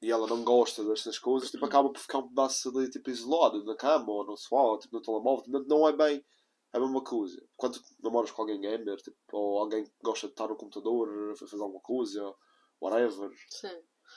e 0.00 0.10
ela 0.12 0.28
não 0.28 0.44
gosta 0.44 0.84
destas 0.84 1.18
coisas, 1.18 1.50
tipo, 1.50 1.66
acaba 1.66 1.90
por 1.90 2.00
ficar 2.00 2.18
um 2.18 2.28
pedaço 2.28 2.68
ali 2.70 2.88
tipo, 2.88 3.10
isolado 3.10 3.64
na 3.64 3.74
cama 3.74 4.10
ou 4.12 4.24
no 4.24 4.36
sofá 4.36 4.62
ou 4.62 4.78
tipo, 4.78 4.94
no 4.96 5.02
telemóvel. 5.02 5.44
Não, 5.48 5.64
não 5.64 5.88
é 5.88 5.92
bem 5.92 6.24
a 6.72 6.80
mesma 6.80 7.02
coisa. 7.02 7.42
Quando 7.56 7.80
namoras 8.02 8.30
com 8.30 8.42
alguém 8.42 8.60
gamer 8.60 8.96
tipo, 8.96 9.16
ou 9.32 9.58
alguém 9.58 9.84
que 9.84 9.92
gosta 10.02 10.26
de 10.26 10.32
estar 10.32 10.48
no 10.48 10.56
computador 10.56 11.30
a 11.32 11.36
fazer 11.36 11.60
alguma 11.62 11.80
coisa, 11.80 12.34
whatever, 12.80 13.30
Sim. 13.50 13.68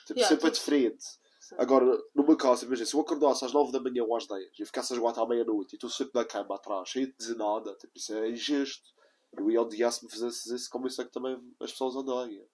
tipo, 0.08 0.20
Yeah, 0.20 0.28
sempre 0.30 0.48
é 0.48 0.52
tipo- 0.52 0.60
diferente. 0.66 1.04
sim. 1.40 1.56
Agora, 1.58 1.86
no 2.14 2.24
meu 2.24 2.38
caso, 2.38 2.66
imagina, 2.66 2.86
se 2.86 2.94
eu 2.96 3.00
acordasse 3.02 3.44
às 3.46 3.54
9 3.54 3.72
da 3.72 3.80
manhã 3.80 4.04
ou 4.04 4.16
às 4.16 4.28
10 4.28 4.50
e 4.60 4.66
ficasse 4.66 4.94
jogar 4.96 5.12
até 5.12 5.22
à 5.22 5.26
meia-noite 5.28 5.74
e 5.74 5.76
estou 5.78 5.90
sempre 5.90 6.14
na 6.16 6.26
cama 6.26 6.56
atrás, 6.56 6.90
cheio 6.90 7.08
de 7.08 7.16
dizer 7.18 7.36
nada, 7.36 7.74
tipo, 7.76 7.94
isso 7.96 8.14
é 8.14 8.30
injusto. 8.30 8.90
Eu 9.38 9.50
ia 9.50 9.62
odiar 9.62 9.92
se 9.94 10.04
me 10.04 10.12
fizesse 10.12 10.54
isso, 10.54 10.70
como 10.70 10.88
isso 10.88 11.02
é 11.02 11.06
que 11.06 11.12
também 11.12 11.36
as 11.62 11.72
pessoas 11.72 11.96
odeiam. 11.96 12.46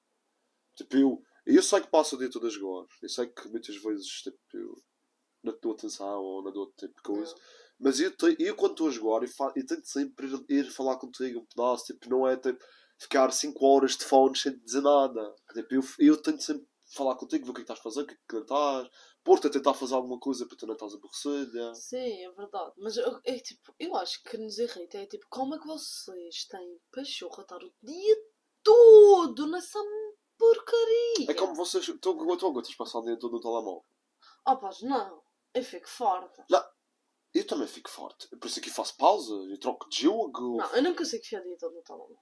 Tipo, 0.75 0.95
eu, 0.95 1.23
eu 1.47 1.63
sei 1.63 1.81
que 1.81 1.87
passo 1.87 2.15
o 2.15 2.19
dia 2.19 2.29
todo 2.29 2.45
a 2.45 2.49
jogar, 2.51 2.85
eu 3.01 3.09
sei 3.09 3.25
que 3.27 3.47
muitas 3.49 3.75
vezes, 3.77 4.07
tipo, 4.21 4.37
eu 4.53 4.75
não 5.43 5.57
dou 5.61 5.71
atenção 5.73 6.19
ou 6.21 6.43
não 6.43 6.51
dou 6.51 6.71
tipo 6.73 6.93
de 6.93 7.01
coisa, 7.01 7.33
mas 7.79 7.99
eu, 7.99 8.15
te, 8.15 8.35
eu 8.39 8.55
quando 8.55 8.71
estou 8.71 8.87
a 8.87 8.91
jogar, 8.91 9.23
eu, 9.23 9.29
fa, 9.29 9.51
eu 9.55 9.65
tento 9.65 9.85
sempre 9.85 10.27
ir, 10.27 10.45
ir 10.49 10.71
falar 10.71 10.97
contigo 10.97 11.39
um 11.39 11.45
pedaço, 11.45 11.85
tipo, 11.85 12.09
não 12.09 12.27
é 12.27 12.35
tipo 12.35 12.63
ficar 12.99 13.31
5 13.31 13.65
horas 13.65 13.95
de 13.95 14.03
fone 14.03 14.35
sem 14.37 14.57
dizer 14.59 14.81
nada. 14.81 15.35
Tipo, 15.53 15.75
eu, 15.75 15.81
eu 15.99 16.21
tento 16.21 16.41
sempre 16.41 16.67
falar 16.93 17.15
contigo, 17.15 17.45
ver 17.45 17.51
o 17.51 17.53
que 17.53 17.61
é 17.61 17.65
que 17.65 17.71
estás 17.71 17.79
a 17.79 17.83
fazer, 17.83 18.01
o 18.01 18.07
que 18.07 18.13
é 18.13 18.17
que 18.27 18.35
não 18.35 18.41
estás, 18.41 18.89
pôr-te 19.23 19.47
a 19.47 19.49
tentar 19.49 19.73
fazer 19.73 19.93
alguma 19.93 20.19
coisa 20.19 20.45
para 20.47 20.57
tu 20.57 20.65
não 20.65 20.73
estás 20.73 20.93
aborrecida. 20.93 21.75
Sim, 21.75 22.25
é 22.25 22.31
verdade. 22.31 22.73
Mas 22.77 22.97
eu, 22.97 23.19
é, 23.23 23.39
tipo, 23.39 23.75
eu 23.79 23.95
acho 23.95 24.23
que 24.23 24.37
nos 24.37 24.57
irrita 24.57 24.97
é 24.97 25.05
tipo, 25.05 25.25
como 25.29 25.55
é 25.55 25.59
que 25.59 25.67
vocês 25.67 26.45
têm 26.45 26.79
pachorra 26.91 27.43
estar 27.43 27.61
o 27.61 27.73
dia 27.83 28.15
todo 28.63 29.47
nessa 29.47 29.79
porcaria? 30.37 31.29
É 31.29 31.33
como 31.33 31.55
vocês. 31.55 31.85
Tu 32.01 32.09
aguentas 32.09 32.75
passar 32.75 32.99
o 32.99 33.03
dia 33.03 33.19
todo 33.19 33.33
no 33.33 33.41
telemóvel. 33.41 33.85
Oh, 34.47 34.57
pás, 34.57 34.81
não. 34.81 35.21
Eu 35.53 35.63
fico 35.63 35.89
farta. 35.89 36.45
Eu 37.37 37.45
também 37.45 37.67
fico 37.67 37.89
forte. 37.89 38.27
Por 38.37 38.47
isso 38.47 38.59
que 38.61 38.69
eu 38.69 38.73
faço 38.73 38.97
pausa, 38.97 39.31
eu 39.33 39.59
troco 39.59 39.87
de 39.89 40.01
jogo. 40.03 40.57
Não, 40.57 40.75
eu 40.75 40.81
não 40.83 40.95
consigo 40.95 41.23
ficar 41.23 41.41
dia 41.41 41.57
todo 41.57 41.75
no 41.75 41.81
telemóvel. 41.83 42.17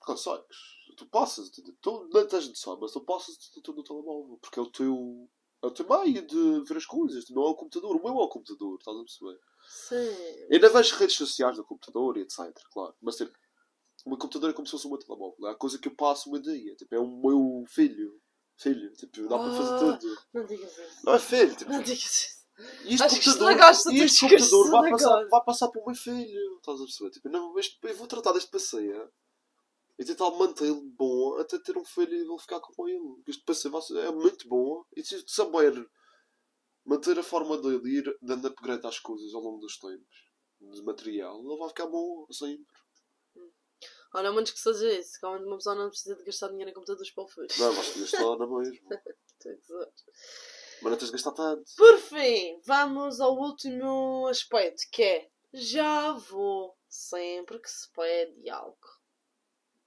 Consegues. 0.00 0.56
Tu 0.96 1.06
passas. 1.06 1.50
Tu, 1.50 1.62
tu 1.82 2.08
não 2.12 2.26
tens 2.26 2.48
noção, 2.48 2.78
mas 2.80 2.92
tu 2.92 3.00
passas 3.04 3.34
o 3.36 3.38
dia 3.52 3.62
todo 3.62 3.76
no 3.76 3.84
telemóvel. 3.84 4.38
Porque 4.40 4.58
é 4.58 4.62
o 4.62 4.70
teu. 4.70 5.28
É 5.62 5.66
o 5.66 5.70
teu 5.72 5.86
meio 5.88 6.26
de 6.26 6.60
ver 6.64 6.76
as 6.76 6.86
coisas. 6.86 7.28
Não 7.30 7.42
é 7.42 7.48
o 7.50 7.54
computador. 7.54 7.96
O 7.96 8.02
meu 8.02 8.20
é 8.20 8.24
o 8.24 8.28
computador. 8.28 8.78
Estás 8.78 8.96
a 8.96 9.00
perceber? 9.00 9.40
Sim. 9.68 10.46
Ainda 10.52 10.68
vejo 10.70 10.96
redes 10.96 11.16
sociais 11.16 11.58
no 11.58 11.64
computador 11.64 12.16
e 12.16 12.20
etc. 12.22 12.38
Claro. 12.72 12.94
Mas 13.02 13.16
tipo, 13.16 13.32
o 14.06 14.10
meu 14.10 14.18
computador 14.18 14.50
é 14.50 14.52
como 14.54 14.66
se 14.66 14.70
fosse 14.72 14.86
o 14.86 14.90
meu 14.90 14.98
telemóvel. 14.98 15.48
É 15.48 15.50
a 15.50 15.56
coisa 15.56 15.78
que 15.78 15.88
eu 15.88 15.94
passo 15.94 16.28
o 16.28 16.32
meu 16.32 16.40
dia. 16.40 16.74
Tipo, 16.76 16.94
é 16.94 16.98
o 16.98 17.06
meu 17.06 17.64
filho. 17.68 18.18
Filho. 18.56 18.90
Tipo, 18.94 19.28
dá 19.28 19.36
para 19.38 19.52
Ah. 19.52 19.56
fazer 19.56 19.98
tudo. 19.98 20.18
Não 20.32 20.46
digas 20.46 20.72
isso. 20.78 21.04
Não 21.04 21.14
é 21.14 21.18
filho. 21.18 21.56
Tipo, 21.56 21.70
Não 21.72 21.82
digas 21.82 22.04
isso. 22.04 22.37
E 22.84 22.94
este 22.94 23.02
Acho 23.04 23.14
que 23.20 23.28
e 23.92 24.00
este 24.02 24.20
computador 24.20 24.70
vai 24.70 24.78
agora. 24.78 24.90
passar, 24.90 25.28
vai 25.28 25.44
passar 25.44 25.68
para 25.68 25.80
o 25.80 25.86
meu 25.86 25.94
filho. 25.94 26.56
Estás 26.56 26.80
a 26.80 26.84
perceber? 26.84 27.10
Tipo, 27.10 27.28
não, 27.28 27.58
este, 27.58 27.78
eu 27.82 27.94
vou 27.96 28.06
tratar 28.06 28.32
deste 28.32 28.50
PC 28.50 29.08
e 29.98 30.04
tentar 30.04 30.30
mantê-lo 30.32 30.80
bom 30.96 31.38
até 31.38 31.58
ter 31.58 31.76
um 31.76 31.84
filho 31.84 32.14
e 32.14 32.24
vou 32.24 32.38
ficar 32.38 32.60
com 32.60 32.88
ele. 32.88 33.22
Este 33.26 33.54
ser- 33.54 33.70
é 33.98 34.10
muito 34.10 34.48
bom 34.48 34.84
e 34.96 35.04
se 35.04 35.22
saber 35.28 35.88
manter 36.84 37.18
a 37.18 37.22
forma 37.22 37.56
dele 37.58 37.98
ir 37.98 38.18
dando 38.22 38.48
upgrade 38.48 38.86
às 38.86 38.98
coisas 38.98 39.32
ao 39.34 39.40
longo 39.40 39.58
dos 39.60 39.78
tempos 39.78 40.28
de 40.60 40.82
material, 40.82 41.38
ele 41.40 41.58
vai 41.58 41.68
ficar 41.68 41.86
bom 41.86 42.26
sempre. 42.32 42.64
Olha, 44.14 44.28
ao 44.30 44.34
menos 44.34 44.50
que 44.50 44.58
seja 44.58 44.90
isso. 44.98 45.20
Que 45.20 45.26
ao 45.26 45.32
menos 45.34 45.46
uma 45.46 45.56
pessoa 45.58 45.74
não 45.76 45.90
precisa 45.90 46.16
de 46.16 46.24
gastar 46.24 46.48
dinheiro 46.48 46.70
em 46.70 46.74
computadores 46.74 47.10
para 47.12 47.24
o 47.24 47.28
filho. 47.28 47.46
Não, 47.58 47.72
vais 47.72 47.92
te 47.92 48.00
gastar 48.00 48.36
na 48.36 48.46
mesma. 48.46 48.88
Estou 49.38 49.82
a. 49.82 49.86
Mas 50.82 50.90
não 50.90 50.98
tens 50.98 51.06
de 51.06 51.12
gastar 51.12 51.32
tanto. 51.32 51.64
Por 51.76 51.98
fim, 51.98 52.60
vamos 52.64 53.20
ao 53.20 53.36
último 53.36 54.26
aspecto, 54.28 54.82
que 54.92 55.02
é 55.02 55.28
já 55.52 56.12
vou 56.12 56.76
sempre 56.88 57.58
que 57.60 57.70
se 57.70 57.90
pede 57.92 58.48
algo. 58.50 58.78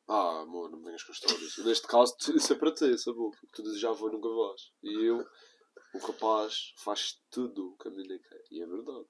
Ah, 0.07 0.41
amor, 0.41 0.69
não 0.69 0.79
me 0.79 0.85
venhas 0.85 1.03
com 1.03 1.11
histórias. 1.11 1.57
Neste 1.59 1.87
caso, 1.87 2.15
isso 2.35 2.51
é 2.51 2.55
para 2.55 2.73
ti, 2.73 2.91
essa 2.91 3.13
boca. 3.13 3.37
Porque 3.39 3.55
tu 3.55 3.63
dizes 3.63 3.79
já 3.79 3.91
vou 3.91 4.11
nunca 4.11 4.27
vais. 4.27 4.61
E 4.83 5.05
eu, 5.05 5.25
o 5.93 5.97
rapaz, 5.99 6.73
faz 6.77 7.21
tudo 7.29 7.69
o 7.69 7.77
que 7.77 7.87
a 7.87 7.91
menina 7.91 8.19
quer. 8.19 8.43
E 8.51 8.61
é 8.61 8.65
verdade. 8.65 9.05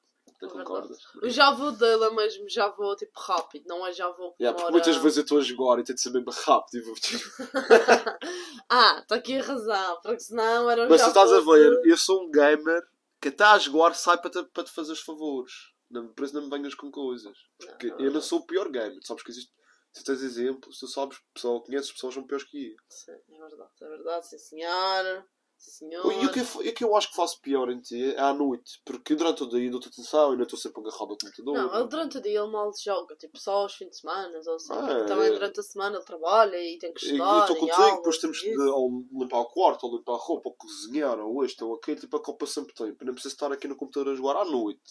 Verdade. 0.47 0.65
concordas? 0.65 0.97
O 1.21 1.30
já 1.30 1.51
vou 1.51 1.71
dela 1.71 2.12
mesmo, 2.12 2.49
já 2.49 2.69
vou 2.69 2.95
tipo 2.95 3.19
rápido, 3.19 3.65
não 3.67 3.86
é 3.86 3.93
já 3.93 4.10
vou 4.10 4.36
Yeah, 4.39 4.58
porque 4.58 4.71
muitas 4.71 4.97
vezes 4.97 5.17
eu 5.17 5.23
estou 5.23 5.38
a 5.38 5.41
jogar 5.41 5.80
e 5.80 5.84
tenho 5.84 5.95
de 5.95 6.01
ser 6.01 6.12
mesmo 6.12 6.32
rápido. 6.32 6.77
E 6.77 6.82
vou... 6.82 6.95
ah, 8.69 8.99
está 9.01 9.15
aqui 9.15 9.38
a 9.38 9.43
razão, 9.43 9.99
porque 10.01 10.19
senão 10.19 10.69
era 10.69 10.86
um 10.86 10.89
Mas 10.89 11.01
tu 11.01 11.08
estás 11.08 11.32
a 11.32 11.39
ver, 11.39 11.82
eu 11.86 11.97
sou 11.97 12.23
um 12.23 12.32
gamer 12.32 12.84
que 13.21 13.30
até 13.30 13.43
a 13.43 13.58
jogar 13.58 13.93
sai 13.93 14.17
para 14.17 14.32
te, 14.32 14.43
para 14.45 14.63
te 14.63 14.71
fazer 14.71 14.93
os 14.93 15.01
favores. 15.01 15.71
Não, 15.89 16.08
por 16.08 16.25
isso 16.25 16.34
não 16.34 16.43
me 16.43 16.49
venhas 16.49 16.73
com 16.73 16.89
coisas. 16.89 17.38
Porque 17.58 17.89
Não, 17.89 17.99
eu 17.99 18.12
não 18.12 18.21
sou 18.21 18.39
o 18.39 18.45
pior 18.45 18.69
gamer. 18.69 18.99
Tu 18.99 19.08
sabes 19.08 19.23
que 19.23 19.32
existe. 19.32 19.51
Se 19.91 20.06
tens 20.06 20.23
exemplos, 20.23 20.80
tu 20.80 20.88
sabes, 20.88 21.19
pessoal, 21.34 21.62
conheces 21.62 21.91
pessoas 21.91 22.13
que 22.13 22.19
são 22.21 22.27
piores 22.27 22.45
que 22.45 22.71
eu. 22.71 22.75
Sim, 22.88 23.12
é 23.12 23.39
verdade, 23.39 23.71
é 23.82 23.89
verdade, 23.89 24.27
sim 24.27 24.38
senhora. 24.38 25.27
Senhor. 25.69 26.12
E 26.13 26.26
o 26.26 26.32
que, 26.32 26.39
eu, 26.39 26.45
e 26.63 26.69
o 26.69 26.74
que 26.74 26.84
eu 26.84 26.95
acho 26.95 27.10
que 27.10 27.15
faço 27.15 27.39
pior 27.41 27.69
em 27.69 27.80
ti 27.80 28.13
é 28.15 28.19
à 28.19 28.34
noite, 28.34 28.82
porque 28.86 29.15
durante 29.15 29.43
o 29.43 29.50
dia 29.50 29.69
dou-te 29.69 29.88
atenção 29.88 30.30
e 30.30 30.32
ainda 30.32 30.43
estou 30.43 30.58
sempre 30.58 30.82
agarrado 30.82 31.12
ao 31.12 31.17
computador. 31.17 31.54
Não, 31.56 31.80
ele 31.80 31.88
durante 31.88 32.17
o 32.17 32.21
dia 32.21 32.39
ele 32.39 32.52
mal 32.52 32.71
joga, 32.84 33.15
tipo, 33.15 33.38
só 33.38 33.54
aos 33.54 33.76
fins 33.76 33.89
de 33.89 33.97
semana, 33.97 34.39
ou 34.45 34.56
assim. 34.56 34.74
Ah, 34.74 34.86
porque 34.86 35.06
também 35.06 35.28
é. 35.28 35.32
durante 35.32 35.60
a 35.60 35.63
semana 35.63 35.95
ele 35.97 36.06
trabalha 36.06 36.58
e 36.58 36.78
tem 36.78 36.93
que 36.93 37.06
E 37.06 37.10
eu 37.10 37.15
estudar. 37.15 37.39
estou 37.41 37.56
e 37.56 37.60
contigo, 37.60 37.82
aulas 37.82 37.95
depois 37.97 38.17
temos 38.17 38.38
de 38.38 38.58
ou 38.60 38.89
limpar 39.13 39.39
o 39.39 39.45
quarto, 39.45 39.84
ou 39.86 39.97
limpar 39.97 40.13
a 40.13 40.17
roupa, 40.17 40.50
ou 40.50 40.56
cozinhar, 40.56 41.19
ou 41.19 41.45
isto, 41.45 41.67
ou 41.67 41.76
aquilo, 41.76 42.00
tipo, 42.00 42.17
a 42.17 42.24
copa 42.24 42.45
sempre 42.45 42.74
tempo. 42.74 43.06
Não 43.06 43.13
preciso 43.13 43.36
estar 43.36 43.52
aqui 43.52 43.67
no 43.67 43.76
computador 43.76 44.13
a 44.13 44.15
jogar 44.15 44.38
à 44.38 44.45
noite. 44.45 44.82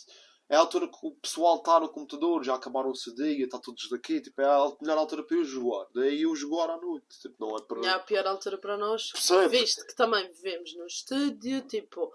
É 0.50 0.56
a 0.56 0.58
altura 0.58 0.88
que 0.88 0.98
o 1.00 1.12
pessoal 1.12 1.58
está 1.58 1.78
no 1.78 1.88
computador, 1.88 2.42
já 2.42 2.56
acabaram 2.56 2.90
o 2.90 3.14
dia, 3.14 3.44
está 3.44 3.56
todos 3.56 3.88
daqui, 3.88 4.20
tipo, 4.20 4.42
é 4.42 4.44
a 4.44 4.76
melhor 4.80 4.98
altura 4.98 5.22
para 5.22 5.36
eu 5.36 5.44
jogar. 5.44 5.86
Daí 5.94 6.22
eu 6.22 6.34
jogar 6.34 6.68
à 6.70 6.76
noite, 6.76 7.06
tipo, 7.22 7.36
não 7.38 7.56
é 7.56 7.62
para... 7.62 7.86
É 7.86 7.90
a 7.90 8.00
pior 8.00 8.26
altura 8.26 8.58
para 8.58 8.76
nós, 8.76 9.12
Percebes? 9.12 9.60
visto 9.60 9.86
que 9.86 9.94
também 9.94 10.28
vivemos 10.32 10.74
no 10.76 10.86
estúdio, 10.86 11.60
tipo. 11.68 12.12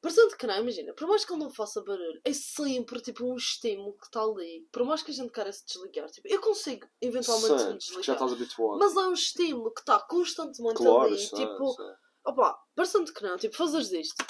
Parecendo 0.00 0.36
que 0.36 0.46
não, 0.46 0.56
imagina, 0.58 0.92
por 0.92 1.06
mais 1.06 1.24
que 1.24 1.32
ele 1.32 1.42
não 1.42 1.50
faça 1.50 1.80
barulho, 1.82 2.20
é 2.24 2.32
sempre 2.32 3.00
tipo 3.00 3.24
um 3.24 3.36
estímulo 3.36 3.92
que 3.96 4.06
está 4.06 4.22
ali. 4.22 4.66
Por 4.72 4.84
mais 4.84 5.00
que 5.02 5.12
a 5.12 5.14
gente 5.14 5.30
queira 5.30 5.52
se 5.52 5.64
desligar, 5.64 6.08
tipo, 6.10 6.26
eu 6.26 6.40
consigo 6.40 6.84
eventualmente 7.00 7.52
me 7.52 7.58
Sei, 7.58 7.66
porque 7.66 7.80
já 7.80 7.94
desligar. 7.94 8.14
estás 8.16 8.32
habituado. 8.32 8.78
Mas 8.78 8.96
é 8.96 9.08
um 9.08 9.12
estímulo 9.12 9.72
que 9.72 9.80
está 9.80 10.00
constantemente 10.00 10.76
claro, 10.76 11.02
ali. 11.02 11.18
sei, 11.18 11.38
tipo, 11.38 11.72
sei. 11.74 11.86
opá, 12.26 12.58
parecendo 12.74 13.12
que 13.12 13.22
não, 13.22 13.36
tipo, 13.36 13.56
fazeres 13.56 13.92
isto. 13.92 14.24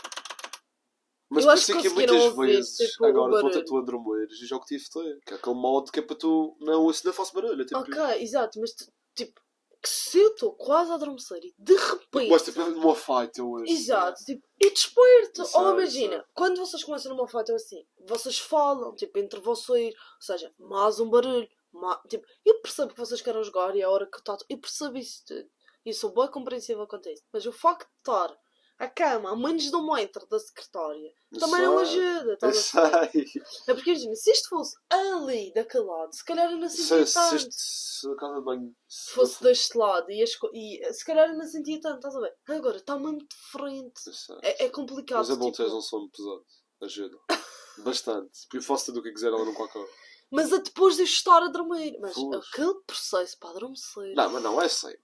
Mas 1.30 1.44
Eu 1.44 1.48
por 1.50 1.52
acho 1.54 1.62
isso 1.62 1.72
é 1.78 1.82
que 1.82 1.88
muitas 1.90 2.22
ouvir, 2.22 2.46
vezes, 2.54 2.76
tipo, 2.76 3.04
agora 3.04 3.32
barulho. 3.32 3.48
enquanto 3.50 3.64
tu 3.66 3.76
a 3.76 3.82
dormir, 3.82 4.28
eu 4.30 4.46
jogo 4.46 4.64
TFT, 4.64 5.20
que 5.26 5.34
é 5.34 5.36
aquele 5.36 5.56
modo 5.56 5.92
que 5.92 5.98
é 5.98 6.02
para 6.02 6.16
tu 6.16 6.56
não 6.60 6.82
ouço, 6.84 7.06
não 7.06 7.12
faço 7.12 7.34
barulho. 7.34 7.60
é 7.62 7.64
Tipo, 7.66 7.78
Ok, 7.80 7.98
exato, 8.22 8.58
mas 8.60 8.74
tipo, 9.14 9.40
que 9.82 9.88
se 9.88 10.18
eu 10.18 10.28
estou 10.30 10.52
quase 10.54 10.90
a 10.90 10.94
adormecer 10.94 11.38
e 11.44 11.54
de 11.58 11.74
repente. 11.76 12.30
Mas 12.30 12.42
tipo, 12.42 12.60
numa 12.70 12.94
fight 12.94 13.38
eu 13.38 13.50
hoje. 13.50 13.72
Exato, 13.72 14.24
tipo, 14.24 14.42
e 14.60 14.70
desperto. 14.70 15.44
Sei, 15.44 15.60
Ou 15.60 15.72
imagina, 15.74 16.16
sei. 16.16 16.24
quando 16.34 16.56
vocês 16.58 16.82
começam 16.82 17.14
numa 17.14 17.28
fight 17.28 17.52
assim, 17.52 17.84
vocês 18.06 18.38
falam, 18.38 18.94
tipo, 18.96 19.18
entre 19.18 19.38
vocês, 19.40 19.94
ou 19.94 20.20
seja, 20.22 20.52
mais 20.58 20.98
um 20.98 21.10
barulho. 21.10 21.48
ma- 21.70 22.00
tipo, 22.08 22.26
eu 22.44 22.60
percebo 22.62 22.92
que 22.94 22.98
vocês 22.98 23.20
querem 23.20 23.44
jogar 23.44 23.76
e 23.76 23.80
é 23.82 23.84
a 23.84 23.90
hora 23.90 24.06
que 24.06 24.16
está. 24.18 24.36
Eu 24.48 24.56
percebo 24.58 24.96
isso 24.96 25.22
tudo. 25.26 25.46
E 25.84 25.92
sou 25.92 26.10
bem 26.12 26.26
compreensível 26.28 26.86
quanto 26.86 27.08
a 27.08 27.12
isso. 27.12 27.22
Mas 27.32 27.44
o 27.46 27.52
facto 27.52 27.86
de 27.86 27.98
estar 27.98 28.36
a 28.78 28.88
cama 28.88 29.32
a 29.32 29.36
menos 29.36 29.64
de 29.64 29.74
um 29.76 29.92
metro 29.92 30.26
da 30.28 30.38
secretária 30.38 31.12
Eu 31.32 31.40
também 31.40 31.62
não 31.62 31.78
ajuda. 31.78 32.30
Eu 32.30 32.34
estás 32.34 32.74
a 32.74 32.80
perceber? 32.82 33.28
sei. 33.28 33.42
É 33.66 33.74
porque 33.74 33.90
imagina, 33.90 34.14
se 34.14 34.30
isto 34.30 34.48
fosse 34.48 34.76
ali, 34.88 35.52
daquele 35.52 35.84
lado, 35.84 36.14
se 36.14 36.24
calhar 36.24 36.50
eu 36.50 36.58
não 36.58 36.68
Se, 36.68 36.84
sentia 36.84 37.06
se, 37.06 37.14
tanto. 37.14 37.34
este- 37.36 37.54
se 37.54 38.08
a 38.12 38.14
casa 38.16 38.34
de 38.38 38.44
banho 38.44 38.72
Se 38.86 39.10
fosse 39.10 39.42
deste 39.42 39.76
lado 39.76 40.10
e, 40.10 40.22
as 40.22 40.30
e 40.54 40.84
eh, 40.84 40.92
se 40.92 41.04
calhar 41.04 41.28
eu 41.28 41.36
não 41.36 41.46
sentia 41.46 41.80
tanto, 41.80 41.96
estás 41.96 42.14
a 42.16 42.20
ver? 42.20 42.34
Agora 42.48 42.76
está 42.76 42.96
mesmo 42.98 43.18
de 43.18 43.36
frente. 43.50 44.00
Eu. 44.28 44.38
É, 44.42 44.64
é 44.66 44.68
complicado. 44.70 45.18
Mas 45.18 45.30
é 45.30 45.34
bom 45.36 45.46
tipo, 45.46 45.56
teres 45.56 45.72
um 45.72 45.80
sono 45.80 46.08
pesado. 46.10 46.44
Ajuda. 46.82 47.18
Bastante. 47.78 48.40
Porque 48.42 48.58
eu 48.58 48.62
faço 48.62 48.86
tudo 48.86 49.00
o 49.00 49.02
que 49.02 49.12
quiser 49.12 49.28
ela 49.28 49.44
não 49.44 49.54
qualquer. 49.54 49.84
Mas 50.30 50.52
é 50.52 50.58
depois 50.58 50.94
de 50.96 51.02
eu 51.02 51.06
estar 51.06 51.42
a 51.42 51.48
dormir. 51.48 51.98
Mas 52.00 52.14
Pois. 52.14 52.46
aquele 52.52 52.74
processo 52.86 53.36
para 53.38 53.50
adormecer. 53.50 54.14
Não, 54.14 54.30
mas 54.30 54.42
não 54.42 54.60
é 54.60 54.68
sempre. 54.68 55.00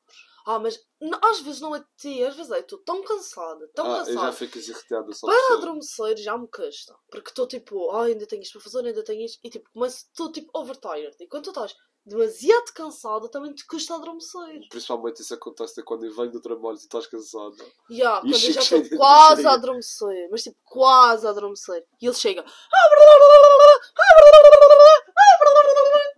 Ah, 0.46 0.59
mas 0.59 0.78
às 1.22 1.40
vezes 1.40 1.61
não 1.61 1.74
é 1.74 1.78
de 1.80 1.87
ti, 1.96 2.22
às 2.22 2.37
vezes 2.37 2.52
é 2.52 2.61
estou 2.61 2.78
tão 2.80 3.02
cansada, 3.02 3.68
tão 3.74 3.87
Ah, 3.87 3.98
eu 4.00 4.04
já 4.04 4.12
cansada. 4.12 4.33
fico 4.33 4.59
irritada 4.59 5.12
só 5.12 5.26
Para 5.26 5.54
adormecer 5.57 6.16
já 6.18 6.37
me 6.37 6.46
custa. 6.48 6.94
Porque 7.11 7.30
estou 7.30 7.46
tipo, 7.46 7.90
ah, 7.90 8.04
ainda 8.04 8.26
tenho 8.26 8.42
isto 8.42 8.52
para 8.52 8.62
fazer, 8.62 8.87
ainda 8.87 9.02
tenho 9.02 9.24
isto. 9.24 9.38
E 9.42 9.50
tipo, 9.50 9.68
mas 9.74 10.04
estou 10.04 10.30
tipo 10.30 10.50
overtired. 10.59 11.16
E 11.18 11.26
quando 11.26 11.44
tu 11.44 11.50
estás 11.50 11.74
demasiado 12.07 12.70
cansada, 12.74 13.30
também 13.30 13.54
te 13.54 13.66
custa 13.66 13.94
adormecer. 13.94 14.68
Principalmente 14.68 15.22
isso 15.22 15.33
acontece 15.33 15.83
quando 15.83 16.04
eu 16.04 16.14
venho 16.14 16.30
do 16.33 16.40
trabalho 16.42 16.76
e 16.76 16.80
tu 16.80 16.83
estás 16.83 17.07
cansado. 17.07 17.57
E 17.88 18.02
ah, 18.02 18.20
E 18.22 18.30
quando 18.30 18.44
eu 18.44 18.52
já 18.52 18.61
estou 18.61 18.83
quase 18.98 19.46
a 19.46 19.52
adormecer, 19.52 20.28
mas 20.30 20.42
tipo, 20.42 20.59
quase 20.64 21.26
a 21.26 21.30
adormecer. 21.30 21.83
E 22.02 22.07
ele 22.07 22.14
chega. 22.14 22.44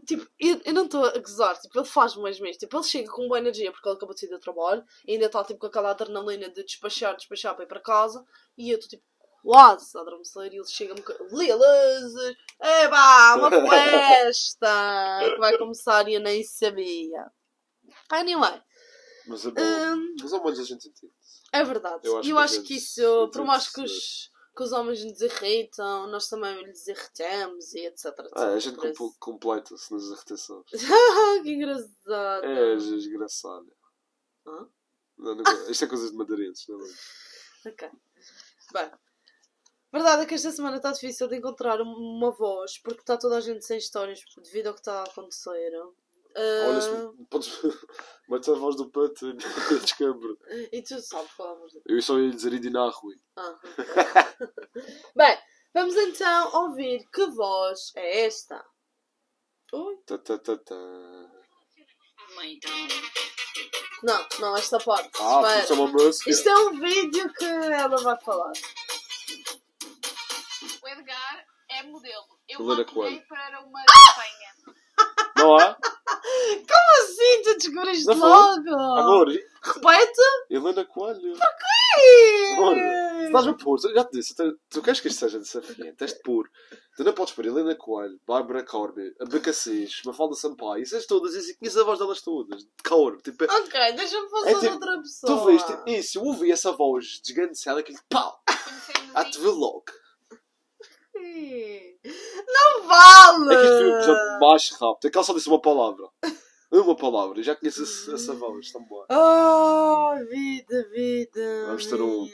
Tipo, 0.07 0.27
eu, 0.39 0.61
eu 0.65 0.73
não 0.75 0.85
estou 0.85 1.05
a 1.05 1.19
gozar, 1.19 1.59
tipo, 1.61 1.79
ele 1.79 1.87
faz 1.87 2.17
mesmo. 2.17 2.47
Tipo, 2.53 2.77
ele 2.77 2.85
chega 2.85 3.11
com 3.11 3.27
boa 3.29 3.39
energia 3.39 3.73
porque 3.73 3.89
ele 3.89 3.97
acabou 3.97 4.15
de 4.15 4.21
sair 4.21 4.31
do 4.31 4.39
trabalho 4.39 4.85
e 5.07 5.13
ainda 5.13 5.27
está 5.27 5.43
tipo 5.45 5.59
com 5.61 5.67
aquela 5.67 5.91
adrenalina 5.91 6.49
de 6.49 6.63
despachar, 6.65 7.17
despachar 7.17 7.55
para 7.55 7.65
ir 7.65 7.69
para 7.69 7.81
casa. 7.81 8.25
E 8.57 8.71
eu 8.71 8.79
estou 8.79 8.91
tipo 8.91 9.05
quase 9.43 9.97
a 9.97 10.01
adormecer 10.01 10.53
e 10.53 10.57
ele 10.57 10.67
chega-me 10.67 11.03
com 11.03 11.13
luzes, 11.31 12.37
eba, 12.61 13.37
uma 13.37 13.51
festa 13.71 15.31
que 15.33 15.39
vai 15.39 15.57
começar 15.57 16.09
e 16.09 16.15
eu 16.15 16.21
nem 16.21 16.43
sabia. 16.43 17.31
Anyway, 18.11 18.61
Mas 19.27 19.47
é 19.47 19.51
bom. 19.51 19.61
hum, 19.63 20.15
Mas 20.21 20.33
ao 20.33 20.43
menos 20.43 20.59
a 20.59 20.65
gente 20.65 20.89
entende. 20.89 21.13
é 21.53 21.63
verdade. 21.65 22.01
Eu 22.05 22.21
Eu 22.23 22.39
acho 22.39 22.39
acho, 22.39 22.55
que 22.55 22.59
a 22.61 22.63
que, 22.63 22.75
isso, 22.77 23.31
por 23.33 23.45
mais 23.45 23.69
que 23.69 23.81
os, 23.83 24.31
que 24.57 24.63
os 24.63 24.73
homens 24.73 25.05
nos 25.05 25.21
irritam, 25.21 26.07
nós 26.09 26.29
também 26.29 26.65
lhes 26.65 26.87
irritamos 26.87 27.75
e 27.75 27.81
etc. 27.87 28.07
etc. 28.07 28.31
Ah, 28.35 28.47
a 28.55 28.59
gente 28.59 28.77
compl- 28.77 29.15
completa-se 29.19 29.93
nas 29.93 30.05
irritações. 30.05 30.65
que 31.43 31.51
engraçado. 31.51 32.45
É, 32.45 32.77
desgraçado. 32.77 33.71
Hã? 34.47 34.69
Não, 35.19 35.35
não, 35.35 35.71
isto 35.71 35.85
é 35.85 35.89
coisas 35.89 36.11
de 36.11 36.17
madeirenses, 36.17 36.67
não 36.69 36.81
é? 36.81 37.71
Ok. 37.71 37.91
Bem, 38.73 38.91
verdade 39.93 40.23
é 40.23 40.27
que 40.27 40.35
esta 40.35 40.51
semana 40.51 40.77
está 40.77 40.93
difícil 40.93 41.29
de 41.29 41.37
encontrar 41.37 41.81
um- 41.81 42.17
uma 42.17 42.31
voz, 42.31 42.79
porque 42.79 43.01
está 43.01 43.17
toda 43.17 43.37
a 43.37 43.41
gente 43.41 43.65
sem 43.65 43.79
histórias 43.79 44.21
devido 44.43 44.69
ao 44.69 44.75
que 44.75 44.81
está 44.81 45.01
a 45.01 45.05
acontecer. 45.05 45.73
Ah, 46.37 46.67
Olha, 46.69 46.81
se 46.81 46.91
podes. 47.31 47.61
Mete 48.29 48.51
a 48.51 48.55
voz 48.55 48.77
do 48.77 48.91
peito 48.91 49.29
e 49.29 49.33
descambro. 49.81 50.37
e 50.73 50.83
tu 50.83 51.01
sabes 51.01 51.31
falar 51.31 51.55
mais 51.61 51.73
Eu 51.87 52.03
só 52.03 52.19
ia 52.19 52.31
dizer 52.31 52.53
Idina 52.53 52.89
Rui. 52.91 53.15
Ah. 53.37 53.59
Bem, 55.17 55.39
vamos 55.73 55.95
então 55.97 56.55
ouvir 56.63 57.09
que 57.13 57.25
voz 57.27 57.93
é 57.95 58.27
esta. 58.27 58.65
Oi? 59.73 59.97
Ta, 60.07 60.19
ta, 60.19 60.39
ta, 60.39 60.57
ta. 60.59 60.75
Não, 64.03 64.27
não, 64.41 64.57
esta 64.57 64.79
parte. 64.79 65.11
Ah, 65.21 65.41
Espera. 65.41 65.61
isto 65.61 65.73
é 65.73 65.77
uma 65.77 65.87
música. 65.93 66.31
Isto 66.31 66.49
é 66.49 66.59
um 66.59 66.81
vídeo 66.81 67.33
que 67.33 67.45
ela 67.45 67.97
vai 67.97 68.21
falar. 68.21 68.53
O 70.83 70.89
Edgar 70.89 71.47
é 71.71 71.83
modelo. 71.85 72.25
Eu 72.49 72.61
Helena 72.61 72.77
maquilhei 72.79 72.95
Coelho. 73.11 73.27
para 73.29 73.61
uma 73.61 73.83
campanha. 73.85 74.55
Não 75.37 75.57
há? 75.57 75.77
Como 76.07 77.03
assim? 77.03 77.43
Tu 77.43 77.55
descobriste 77.59 78.07
Não 78.07 78.17
foi? 78.17 78.29
logo? 78.29 78.75
Amor, 78.99 79.29
Repete? 79.29 80.21
Helena 80.49 80.85
Coelho. 80.85 81.35
Ih! 81.99 82.53
Amor, 82.57 82.75
se 82.77 83.25
estás 83.27 83.47
a 83.49 83.55
pôr, 83.55 83.79
já 83.81 84.05
te 84.05 84.13
disse, 84.13 84.35
tu, 84.35 84.57
tu 84.71 84.83
queres 84.83 85.01
que 85.01 85.09
isto 85.09 85.19
seja 85.19 85.39
desafiante, 85.39 85.97
tens 85.97 86.13
de 86.15 86.21
pôr. 86.23 86.49
Tu 86.97 87.03
não 87.05 87.13
podes 87.13 87.35
pôr 87.35 87.47
Helena 87.47 87.75
Coelho, 87.75 88.19
Bárbara 88.27 88.65
Corby, 88.65 89.13
a 89.21 89.25
Bacassis, 89.25 90.03
Mafalda 90.05 90.35
Sampaio, 90.37 90.83
essas 90.83 91.07
todas, 91.07 91.35
e 91.35 91.57
conheces 91.59 91.79
a 91.79 91.85
voz 91.85 91.99
delas 91.99 92.23
todas, 92.23 92.63
de 92.63 92.69
cor. 92.87 93.21
Tipo, 93.23 93.45
Ok, 93.45 93.93
deixa-me 93.95 94.29
fazer 94.31 94.51
É 94.51 94.61
tipo, 94.61 94.73
outra 94.75 94.99
pessoa. 95.03 95.39
tu 95.41 95.47
viste 95.47 95.73
isso, 95.87 96.19
eu 96.19 96.23
ouvi 96.25 96.53
essa 96.53 96.73
voz 96.73 97.21
desgancada, 97.25 97.81
aquele 97.81 97.99
pau, 98.09 98.41
Conhecei 98.47 99.07
no 99.07 99.13
ah, 99.15 99.25
te 99.25 99.39
logo. 99.41 99.85
Não 102.47 102.87
vale! 102.87 103.55
É 103.55 103.57
que 103.57 103.65
isto 103.65 103.77
foi 103.79 103.91
o 103.91 103.97
episódio 103.97 104.41
mais 104.41 104.71
rápido, 104.71 105.07
é 105.07 105.11
que 105.11 105.17
ela 105.19 105.25
só 105.25 105.35
disse 105.35 105.49
uma 105.49 105.61
palavra. 105.61 106.09
Uma 106.71 106.97
palavra, 106.97 107.39
eu 107.39 107.43
já 107.45 107.55
conheço 107.57 107.83
esse- 107.85 108.13
essa 108.13 108.35
voz, 108.35 108.71
tão 108.73 108.83
boa. 108.85 109.07
Oh, 109.11 110.15
vida, 110.29 110.89
vida. 110.91 111.67
Vamos 111.67 111.87
ter 111.87 112.01
um-. 112.03 112.29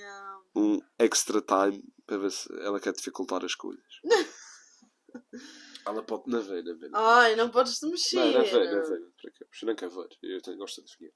Um 0.55 0.81
extra 0.98 1.40
time 1.40 1.83
para 2.07 2.18
ver 2.18 2.31
se 2.31 2.48
ela 2.61 2.81
quer 2.81 2.92
dificultar 2.92 3.44
as 3.44 3.55
coisas. 3.55 3.83
ela 5.87 6.02
pode 6.02 6.24
não 6.26 6.40
ver. 6.42 6.62
não 6.64 6.76
ver. 6.78 6.90
Ai, 6.94 7.37
não 7.37 7.50
podes 7.50 7.78
te 7.78 7.87
mexer. 7.87 8.16
Não, 8.16 8.26
não 8.33 8.44
ver, 8.44 8.74
não 8.74 8.83
ver. 8.88 9.00
Para? 9.22 9.33
Eu 9.62 9.68
não 9.68 9.74
quero 9.76 9.90
ver. 9.92 10.09
Eu 10.22 10.42
tenho, 10.42 10.57
gosto 10.59 10.83
de 10.83 10.88
definir. 10.90 11.12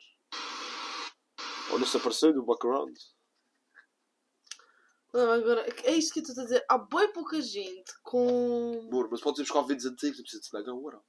Olha 1.73 1.87
se 1.87 1.97
apareceu 1.97 2.33
no 2.35 2.45
background. 2.45 2.97
Não, 5.17 5.33
agora, 5.33 5.67
é 5.85 5.93
isto 5.95 6.13
que 6.13 6.19
eu 6.19 6.25
estou 6.25 6.43
a 6.43 6.45
dizer. 6.45 6.63
Há 6.69 6.77
bem 6.77 7.11
pouca 7.11 7.41
gente 7.41 7.91
com. 8.03 8.87
Amor, 8.87 9.09
mas 9.11 9.23
podes 9.23 9.41
ir 9.41 9.45
buscar 9.45 9.63
vídeos 9.63 9.87
antigos, 9.87 10.19
não 10.19 10.25
precisa 10.25 10.41
de 10.43 10.47
snack 10.47 10.69
agora. 10.69 11.01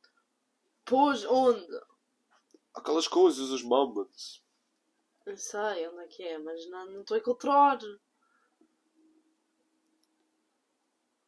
Pôs 0.85 1.25
onde? 1.25 1.67
Aquelas 2.73 3.05
coisas, 3.05 3.49
os 3.49 3.61
moments. 3.63 4.41
Não 5.25 5.35
sei 5.35 5.89
onde 5.89 6.03
é 6.03 6.07
que 6.07 6.23
é, 6.23 6.37
mas 6.37 6.69
não 6.69 6.89
não 6.89 7.01
estou 7.01 7.15
a 7.15 7.19
encontrar. 7.19 7.79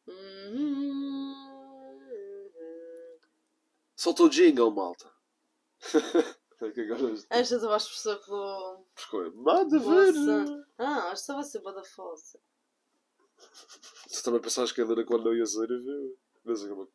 Hum. 0.08 1.34
Solta 3.94 4.22
o 4.22 4.30
jingle, 4.30 4.70
malta. 4.70 5.12
É 6.62 6.70
que 6.72 6.82
Esta 7.30 7.58
tu 7.58 7.68
vais 7.68 7.88
perceber 7.88 8.22
pelo. 8.22 8.84
escolha. 8.94 9.30
Manda 9.30 9.78
ver. 9.78 10.66
Ah, 10.76 11.08
esta 11.10 11.32
vai 11.32 11.42
ser 11.42 11.60
bada 11.60 11.82
fossa. 11.82 12.38
Tu 14.12 14.22
também 14.22 14.40
pensaste 14.40 14.74
que 14.74 14.80
a 14.80 14.84
Helena 14.84 15.04
quando 15.04 15.24
não 15.24 15.34
ia 15.34 15.46
ser, 15.46 15.66
viu? 15.66 16.18
Mas 16.44 16.64
como 16.66 16.88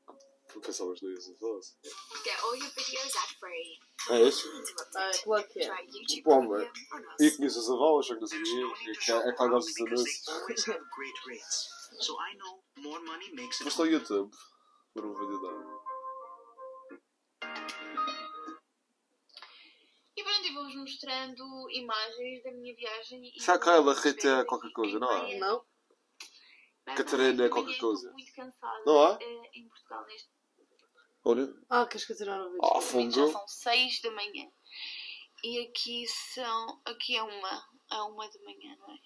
Pensavas 0.62 1.02
no 1.02 1.12
Isa 1.12 1.36
Voz. 1.40 1.78
Get 2.24 2.40
all 2.44 2.56
your 2.56 2.70
videos 2.70 3.16
ad 3.16 3.36
free. 3.40 3.80
É 4.10 4.22
este? 4.22 4.48
Ah, 4.96 5.10
é 5.10 5.18
claro 5.24 5.48
que 5.50 5.60
é. 5.62 6.22
Bom, 6.24 6.48
mas- 6.48 6.64
on 6.64 7.00
us. 7.00 7.20
E 7.20 7.38
conheces 7.38 7.70
a 7.70 7.76
Val, 7.76 8.00
achei 8.00 8.16
que 8.16 8.22
não 8.22 8.28
sabia. 8.28 8.92
E 8.92 8.98
que 8.98 9.12
é, 9.12 9.16
é 9.16 9.32
gostas 9.50 9.74
dos 9.74 9.84
because 9.84 10.06
anúncios. 10.06 10.26
Foste 13.64 13.82
ao 13.82 13.88
YouTube. 13.88 14.32
Por 14.94 15.06
um 15.06 15.14
vídeo 15.14 15.42
dela. 15.42 15.82
E 20.18 20.24
pronto, 20.24 20.48
eu 20.48 20.54
vou-vos 20.54 20.76
mostrando 20.76 21.70
imagens 21.72 22.44
da 22.44 22.52
minha 22.54 22.74
viagem. 22.76 23.30
e 23.36 23.42
Será 23.42 23.60
que 23.60 23.66
vou 23.66 23.74
ela 23.74 23.92
aqui 23.92 24.46
qualquer 24.46 24.72
coisa, 24.72 25.00
não 25.00 25.12
é? 25.12 25.38
Não? 25.38 25.66
Bem, 26.86 26.96
Catarina 26.96 27.32
também 27.34 27.50
qualquer 27.50 27.72
estou 27.72 27.92
coisa. 27.94 28.12
muito 28.12 28.34
cansada 28.34 28.84
Não 28.86 29.08
é? 29.08 29.18
eh, 29.22 29.50
em 29.56 29.68
Portugal 29.70 30.06
neste 30.06 30.30
Olha. 31.28 31.54
Ah, 31.70 31.86
queres 31.88 32.06
continuar 32.06 32.40
a 32.40 32.44
ouvir? 32.46 32.60
Ah, 32.62 32.82
momento. 32.94 33.16
Já 33.16 33.32
são 33.32 33.48
6 33.48 34.02
da 34.02 34.12
manhã. 34.12 34.48
E 35.44 35.60
aqui 35.68 36.06
são. 36.08 36.82
Aqui 36.86 37.18
é 37.18 37.24
uma. 37.24 37.66
É 37.92 37.98
uma 38.02 38.28
da 38.30 38.40
manhã, 38.44 38.76
não 38.80 38.94
é? 38.94 38.98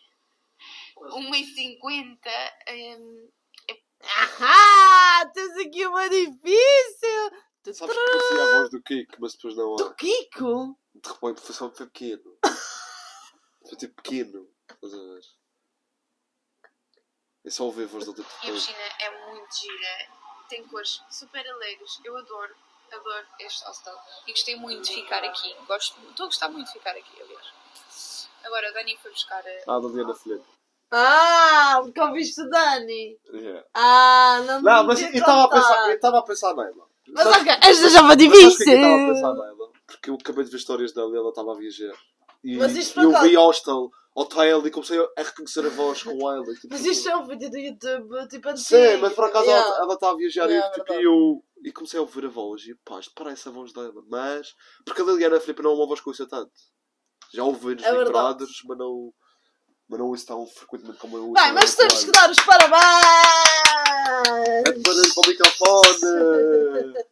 Uma 1.17 1.37
e 1.37 1.45
cinquenta. 1.45 2.29
ehm, 2.67 3.29
Ah, 4.41 5.25
tens 5.33 5.57
aqui 5.65 5.85
uma 5.87 6.09
difícil! 6.09 7.31
Sabes 7.73 7.95
que 7.95 8.05
parecia 8.11 8.43
a 8.43 8.57
voz 8.57 8.69
do 8.69 8.81
Kiko, 8.81 9.15
mas 9.19 9.33
depois 9.33 9.55
não 9.55 9.75
Do 9.75 9.89
é. 9.89 9.93
Kiko? 9.95 10.77
De 10.95 11.09
repente 11.09 11.41
foi 11.41 11.55
só 11.55 11.71
foi 11.71 11.85
pequeno. 11.87 12.37
Foi 13.67 13.77
tipo 13.77 13.93
pequeno. 14.01 14.49
Estás 14.71 14.93
a 14.93 14.97
ver? 14.97 15.21
É 17.49 17.51
só 17.51 17.63
ouvir 17.63 17.85
a 17.85 17.87
voz 17.87 18.05
dele 18.05 18.23
E 18.43 18.49
a 18.49 18.53
piscina 18.53 18.77
é 18.99 19.25
muito 19.31 19.55
gira. 19.59 20.11
Tem 20.47 20.63
cores 20.67 21.01
super 21.09 21.43
alegres. 21.49 21.99
Eu 22.05 22.15
adoro, 22.15 22.53
adoro 22.93 23.25
este 23.39 23.65
hostel. 23.65 23.95
E 24.27 24.31
gostei 24.31 24.55
muito 24.55 24.83
de 24.87 24.93
ficar 24.93 25.23
aqui. 25.23 25.55
Gosto, 25.67 25.97
estou 26.07 26.25
a 26.25 26.27
gostar 26.27 26.49
muito 26.49 26.67
de 26.67 26.73
ficar 26.73 26.91
aqui, 26.91 27.19
aliás. 27.19 28.29
Agora, 28.43 28.69
a 28.69 28.71
Dani 28.71 28.95
foi 29.01 29.09
buscar 29.09 29.39
a... 29.43 29.75
Ah, 29.75 29.79
da 29.79 29.87
Diana 29.89 30.13
Filipe. 30.13 30.45
Ah, 30.91 31.79
porque 31.81 31.99
ouviste 31.99 32.39
o 32.39 32.49
Dani. 32.51 33.17
Yeah. 33.33 33.65
Ah, 33.73 34.43
não 34.45 34.57
me 34.59 34.65
Não, 34.65 34.83
mas 34.83 35.01
eu 35.01 35.09
estava 35.09 35.43
a 35.45 35.49
pensar, 35.49 35.87
eu 35.89 35.95
estava 35.95 36.19
a 36.19 36.21
pensar 36.21 36.53
nela. 36.53 36.87
Mas 37.07 37.23
Sabes- 37.29 37.41
ok, 37.41 37.51
esta 37.63 37.89
já 37.89 37.99
foi 38.01 38.09
o 38.09 38.13
é 38.13 38.15
que 38.17 38.23
eu 38.25 38.31
difícil. 38.31 38.73
estava 38.75 38.93
a 38.93 39.07
pensar 39.07 39.33
nela? 39.33 39.71
Porque 39.87 40.09
eu 40.11 40.13
acabei 40.21 40.45
de 40.45 40.51
ver 40.51 40.57
histórias 40.57 40.91
dela 40.93 41.11
e 41.11 41.17
ela 41.17 41.29
estava 41.29 41.53
a 41.53 41.55
viajar. 41.55 41.95
E 42.43 42.57
Mas 42.57 42.75
isto 42.75 43.01
eu 43.01 43.19
vi 43.21 43.35
hostel, 43.35 43.89
hotel 44.15 44.65
e 44.65 44.71
comecei 44.71 44.99
a 44.99 45.21
reconhecer 45.23 45.65
a 45.65 45.69
voz 45.69 46.03
com 46.03 46.11
ela. 46.31 46.43
tipo, 46.53 46.67
Mas 46.69 46.85
isto 46.85 47.09
é 47.09 47.15
um 47.15 47.27
vídeo 47.27 47.49
do 47.49 47.57
YouTube, 47.57 48.27
tipo 48.27 48.49
antigo. 48.49 48.57
Sim, 48.57 48.97
mas 48.97 49.13
por 49.13 49.25
acaso 49.25 49.45
Yeah. 49.45 49.67
ela, 49.67 49.77
ela 49.83 49.93
está 49.93 50.09
a 50.09 50.15
viajar 50.15 50.49
Yeah, 50.49 50.67
e, 50.67 50.71
tipo, 50.79 50.93
eu 50.93 51.43
e 51.63 51.71
comecei 51.71 51.99
a 51.99 52.01
ouvir 52.01 52.25
a 52.25 52.29
voz 52.29 52.63
e 52.63 52.75
pá, 52.85 52.99
isto 52.99 53.11
parece 53.15 53.47
a 53.47 53.51
voz 53.51 53.71
dela. 53.73 53.93
Mas, 54.09 54.53
porque 54.85 55.01
a 55.01 55.05
Liliana 55.05 55.39
Filipe 55.39 55.61
não 55.61 55.71
é 55.71 55.73
uma 55.75 55.87
voz 55.87 55.99
que 56.01 56.07
eu 56.07 56.11
ouço 56.11 56.27
tanto. 56.27 56.51
Já 57.33 57.43
ouvi 57.43 57.75
nos 57.75 57.83
É 57.83 57.91
mas 57.91 58.09
não, 58.77 59.13
mas 59.87 59.99
não 59.99 60.07
ouço 60.07 60.25
tão 60.25 60.45
frequentemente 60.47 60.97
como 60.99 61.17
eu 61.17 61.29
ouço. 61.29 61.43
Bem, 61.43 61.53
mas 61.53 61.75
temos 61.75 62.03
que 62.03 62.11
dar 62.11 62.29
os 62.29 62.37
parabéns! 62.39 62.81
É 64.65 64.71
de 64.71 64.81
para 64.81 64.93
o 64.93 65.27
microfone! 65.27 65.99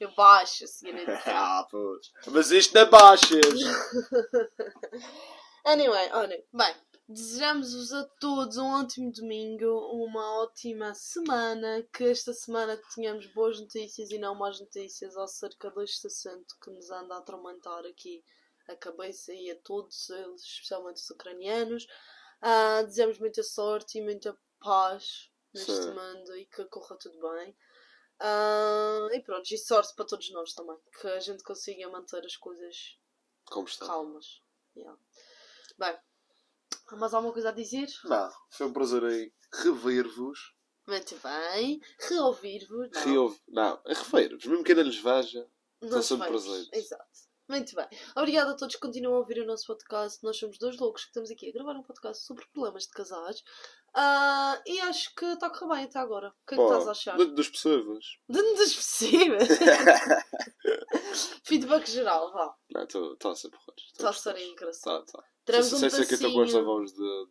Eu 0.00 0.12
baixo, 0.14 0.66
senhorita. 0.66 1.12
ah, 1.26 1.66
pois. 1.70 2.10
Mas 2.26 2.50
isto 2.50 2.74
não 2.74 2.82
é 2.82 2.86
baixas! 2.86 3.40
Anyway, 5.64 6.10
olhem, 6.12 6.42
bem, 6.54 6.74
desejamos-vos 7.06 7.92
a 7.92 8.04
todos 8.18 8.56
um 8.56 8.66
ótimo 8.66 9.12
domingo, 9.12 9.66
uma 9.92 10.40
ótima 10.42 10.94
semana, 10.94 11.86
que 11.92 12.04
esta 12.04 12.32
semana 12.32 12.80
tenhamos 12.94 13.26
boas 13.34 13.60
notícias 13.60 14.10
e 14.10 14.18
não 14.18 14.34
más 14.34 14.58
notícias 14.58 15.16
acerca 15.18 15.70
deste 15.72 16.06
assunto 16.06 16.56
que 16.62 16.70
nos 16.70 16.90
anda 16.90 17.14
a 17.14 17.18
atormentar 17.18 17.84
aqui 17.84 18.24
a 18.68 18.74
cabeça 18.74 19.34
e 19.34 19.50
a 19.50 19.56
todos 19.56 20.08
eles, 20.08 20.42
especialmente 20.42 20.96
os 20.96 21.10
ucranianos. 21.10 21.86
Ah, 22.40 22.82
desejamos 22.82 23.18
muita 23.18 23.42
sorte 23.42 23.98
e 23.98 24.02
muita 24.02 24.34
paz 24.60 25.30
neste 25.52 25.72
Sim. 25.72 25.90
mundo 25.90 26.36
e 26.38 26.46
que 26.46 26.64
corra 26.64 26.96
tudo 26.96 27.20
bem. 27.20 27.54
Ah, 28.18 29.08
e 29.12 29.20
pronto, 29.20 29.52
e 29.52 29.58
sorte 29.58 29.94
para 29.94 30.06
todos 30.06 30.30
nós 30.30 30.54
também, 30.54 30.78
que 30.98 31.06
a 31.06 31.20
gente 31.20 31.42
consiga 31.42 31.86
manter 31.90 32.24
as 32.24 32.36
coisas 32.36 32.98
calmas. 33.78 34.42
Yeah. 34.74 34.98
Bem, 35.80 35.98
há 36.88 36.96
mais 36.96 37.14
alguma 37.14 37.32
coisa 37.32 37.48
a 37.48 37.52
dizer? 37.52 37.88
Não, 38.04 38.30
foi 38.50 38.66
um 38.66 38.72
prazer 38.74 39.02
em 39.02 39.32
rever-vos. 39.62 40.54
Muito 40.86 41.16
bem. 41.22 41.80
Reouvir-vos. 42.06 42.90
não. 42.92 43.02
Reouve. 43.02 43.40
Não, 43.48 43.80
é 43.86 43.94
rever-vos. 43.94 44.44
Mesmo 44.44 44.62
que 44.62 44.72
ainda 44.72 44.82
lhes 44.82 44.98
veja. 44.98 45.48
Nós 45.80 46.04
sempre 46.04 46.28
presentes. 46.28 46.68
Exato. 46.70 47.30
Muito 47.48 47.74
bem. 47.74 47.88
Obrigada 48.14 48.50
a 48.50 48.54
todos 48.54 48.74
que 48.74 48.80
continuam 48.82 49.14
a 49.16 49.18
ouvir 49.20 49.40
o 49.40 49.46
nosso 49.46 49.66
podcast. 49.66 50.22
Nós 50.22 50.36
somos 50.36 50.58
dois 50.58 50.78
loucos 50.78 51.04
que 51.04 51.08
estamos 51.08 51.30
aqui 51.30 51.48
a 51.48 51.52
gravar 51.52 51.74
um 51.76 51.82
podcast 51.82 52.26
sobre 52.26 52.44
problemas 52.52 52.82
de 52.84 52.90
casais. 52.90 53.42
Ah, 53.94 54.60
e 54.66 54.80
acho 54.80 55.14
que 55.14 55.24
está 55.24 55.46
a 55.46 55.50
correr 55.50 55.76
bem 55.76 55.84
até 55.84 55.98
agora. 55.98 56.28
O 56.28 56.46
que 56.46 56.54
é 56.54 56.58
que 56.58 56.62
estás 56.62 56.88
a 56.88 56.90
achar? 56.90 57.16
Dentro 57.16 57.34
dos 57.34 57.48
possíveis. 57.48 58.04
Dentro 58.28 58.54
dos 58.54 58.74
possíveis. 58.76 59.48
Feedback 61.42 61.90
geral, 61.90 62.30
vá. 62.32 62.54
Não, 62.70 62.82
está 62.82 63.30
a 63.30 63.34
ser 63.34 63.48
porra. 63.48 63.74
Está 63.78 64.10
a 64.10 64.12
ser 64.12 64.38
engraçado. 64.38 65.06
Tá, 65.06 65.18
tá. 65.18 65.29
Sei, 65.46 65.58
um 65.58 65.62
sei, 65.62 65.90
sei 65.90 66.06
que 66.06 66.24
eu 66.24 66.32
com 66.32 66.42
esta 66.42 66.62
voz 66.62 66.92
de 66.92 67.28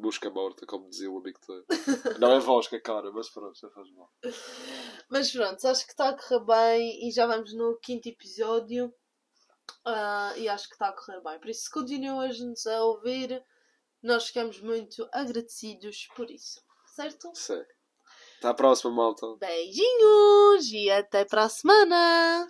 busca 0.00 0.30
morta, 0.30 0.66
como 0.66 0.88
dizia 0.88 1.10
o 1.10 1.18
amigo 1.18 1.38
teu. 1.40 1.64
Não 2.18 2.32
é 2.32 2.40
voz 2.40 2.66
que 2.66 2.76
é 2.76 2.80
cara, 2.80 3.12
mas 3.12 3.28
pronto, 3.28 3.58
já 3.58 3.68
faz 3.70 3.90
mal. 3.92 4.10
Mas 5.08 5.30
pronto, 5.30 5.66
acho 5.66 5.84
que 5.84 5.92
está 5.92 6.08
a 6.08 6.16
correr 6.16 6.44
bem 6.44 7.08
e 7.08 7.12
já 7.12 7.26
vamos 7.26 7.52
no 7.52 7.76
quinto 7.78 8.08
episódio. 8.08 8.92
Ah, 9.84 10.32
e 10.36 10.48
acho 10.48 10.68
que 10.68 10.74
está 10.74 10.88
a 10.88 10.92
correr 10.92 11.20
bem. 11.22 11.38
Por 11.38 11.50
isso, 11.50 11.64
se 11.64 11.70
continuas-nos 11.70 12.66
a 12.66 12.84
ouvir, 12.84 13.42
nós 14.02 14.26
ficamos 14.26 14.60
muito 14.60 15.08
agradecidos 15.12 16.08
por 16.16 16.30
isso. 16.30 16.60
Certo? 16.86 17.30
Sei. 17.34 17.64
Até 18.38 18.48
à 18.48 18.54
próxima, 18.54 18.90
malta. 18.90 19.26
Beijinhos 19.36 20.72
e 20.72 20.90
até 20.90 21.24
para 21.24 21.44
a 21.44 21.48
semana! 21.48 22.46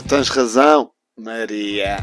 Tu 0.00 0.08
tens 0.08 0.30
razão, 0.30 0.92
Maria. 1.18 1.98